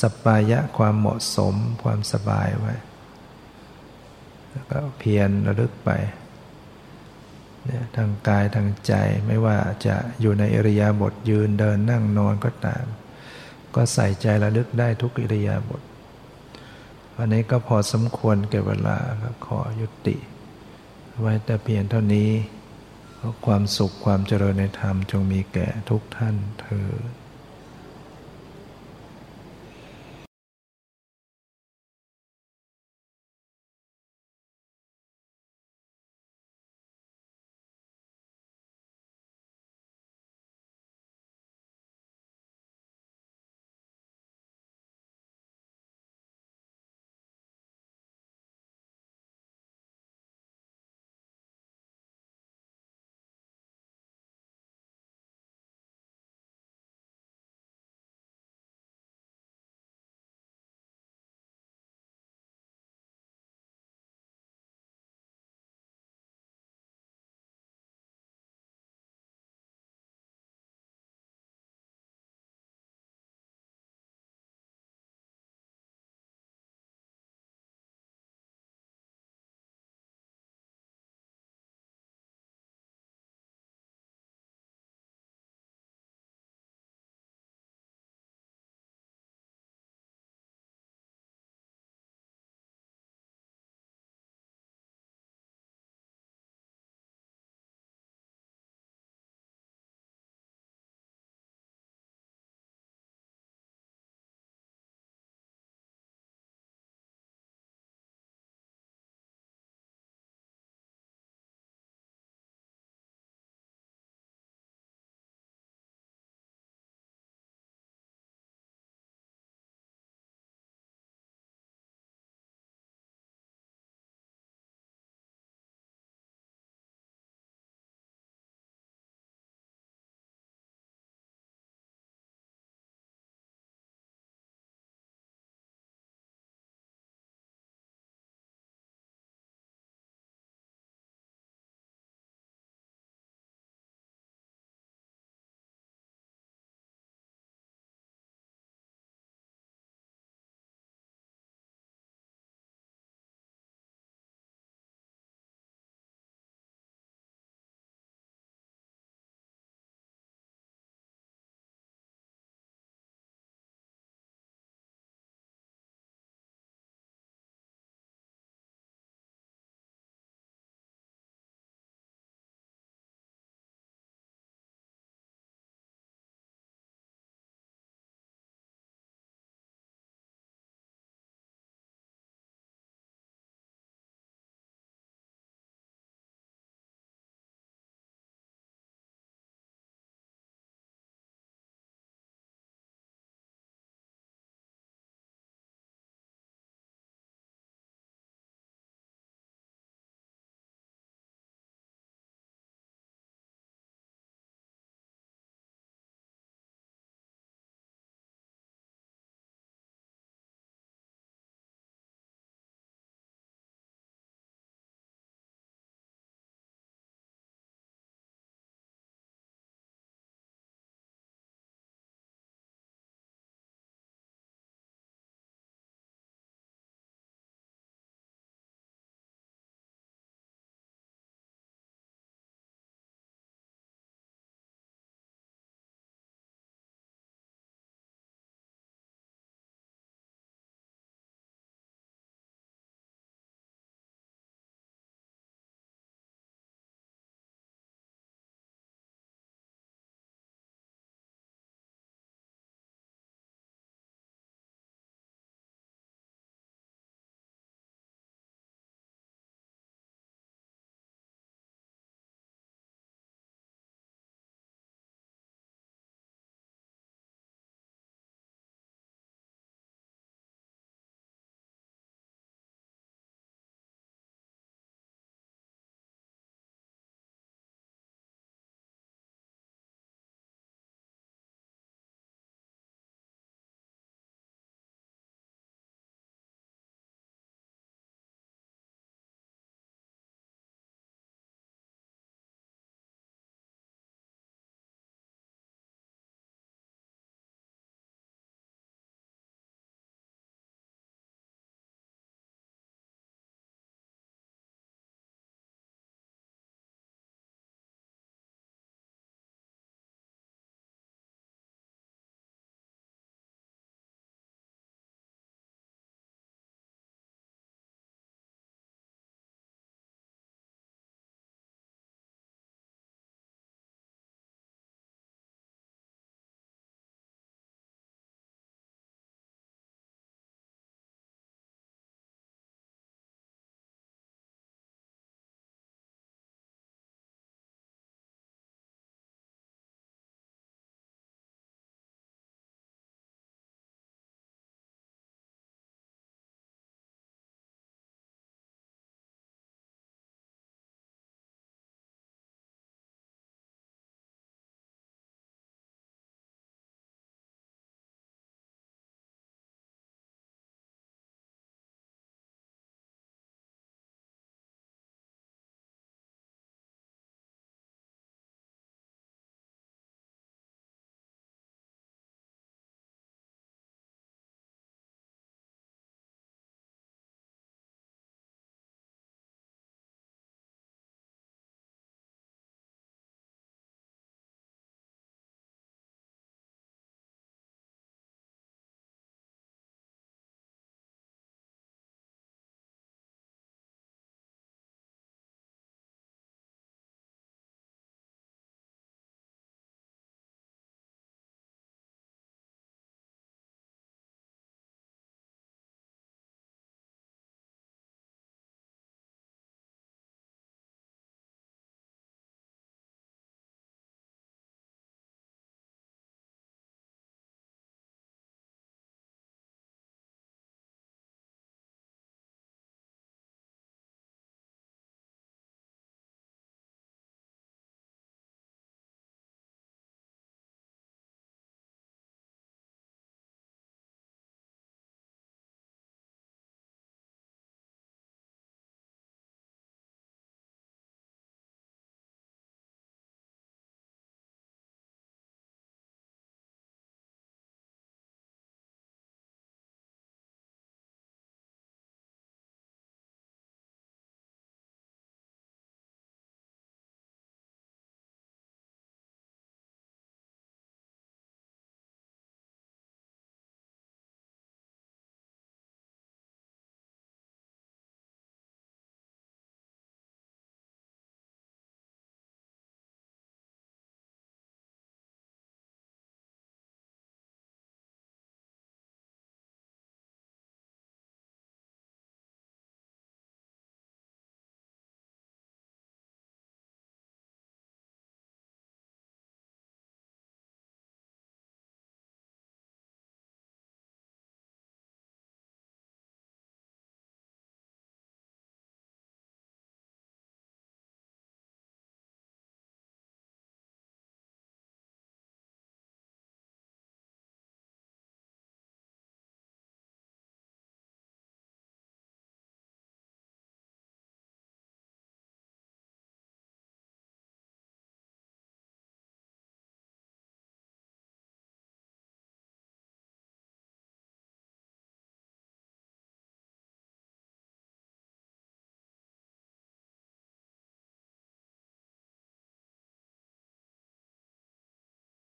[0.00, 2.74] สปายะความเหมาะสมความสบายไว้
[4.50, 5.90] แล้วก็เพียรระลึกไป
[7.64, 8.92] เนี่ยทางกายทางใจ
[9.26, 9.56] ไม่ว่า
[9.86, 12.84] จะอยู่ในอริยาบทยืนเดินนั่งนอนก็ตาม
[13.74, 15.82] ก็ใส่ใจระลึกได้ทุกอิริยาบถ
[17.16, 20.16] วันนี้ก็พอสมควรเก็บเวลาก็ขอยุติ
[21.20, 22.30] ไว้แต่เพียงเท่านี้
[23.46, 26.88] ความสุขความเจริญในธรรมจงมีแก่ทุกท่านเธอ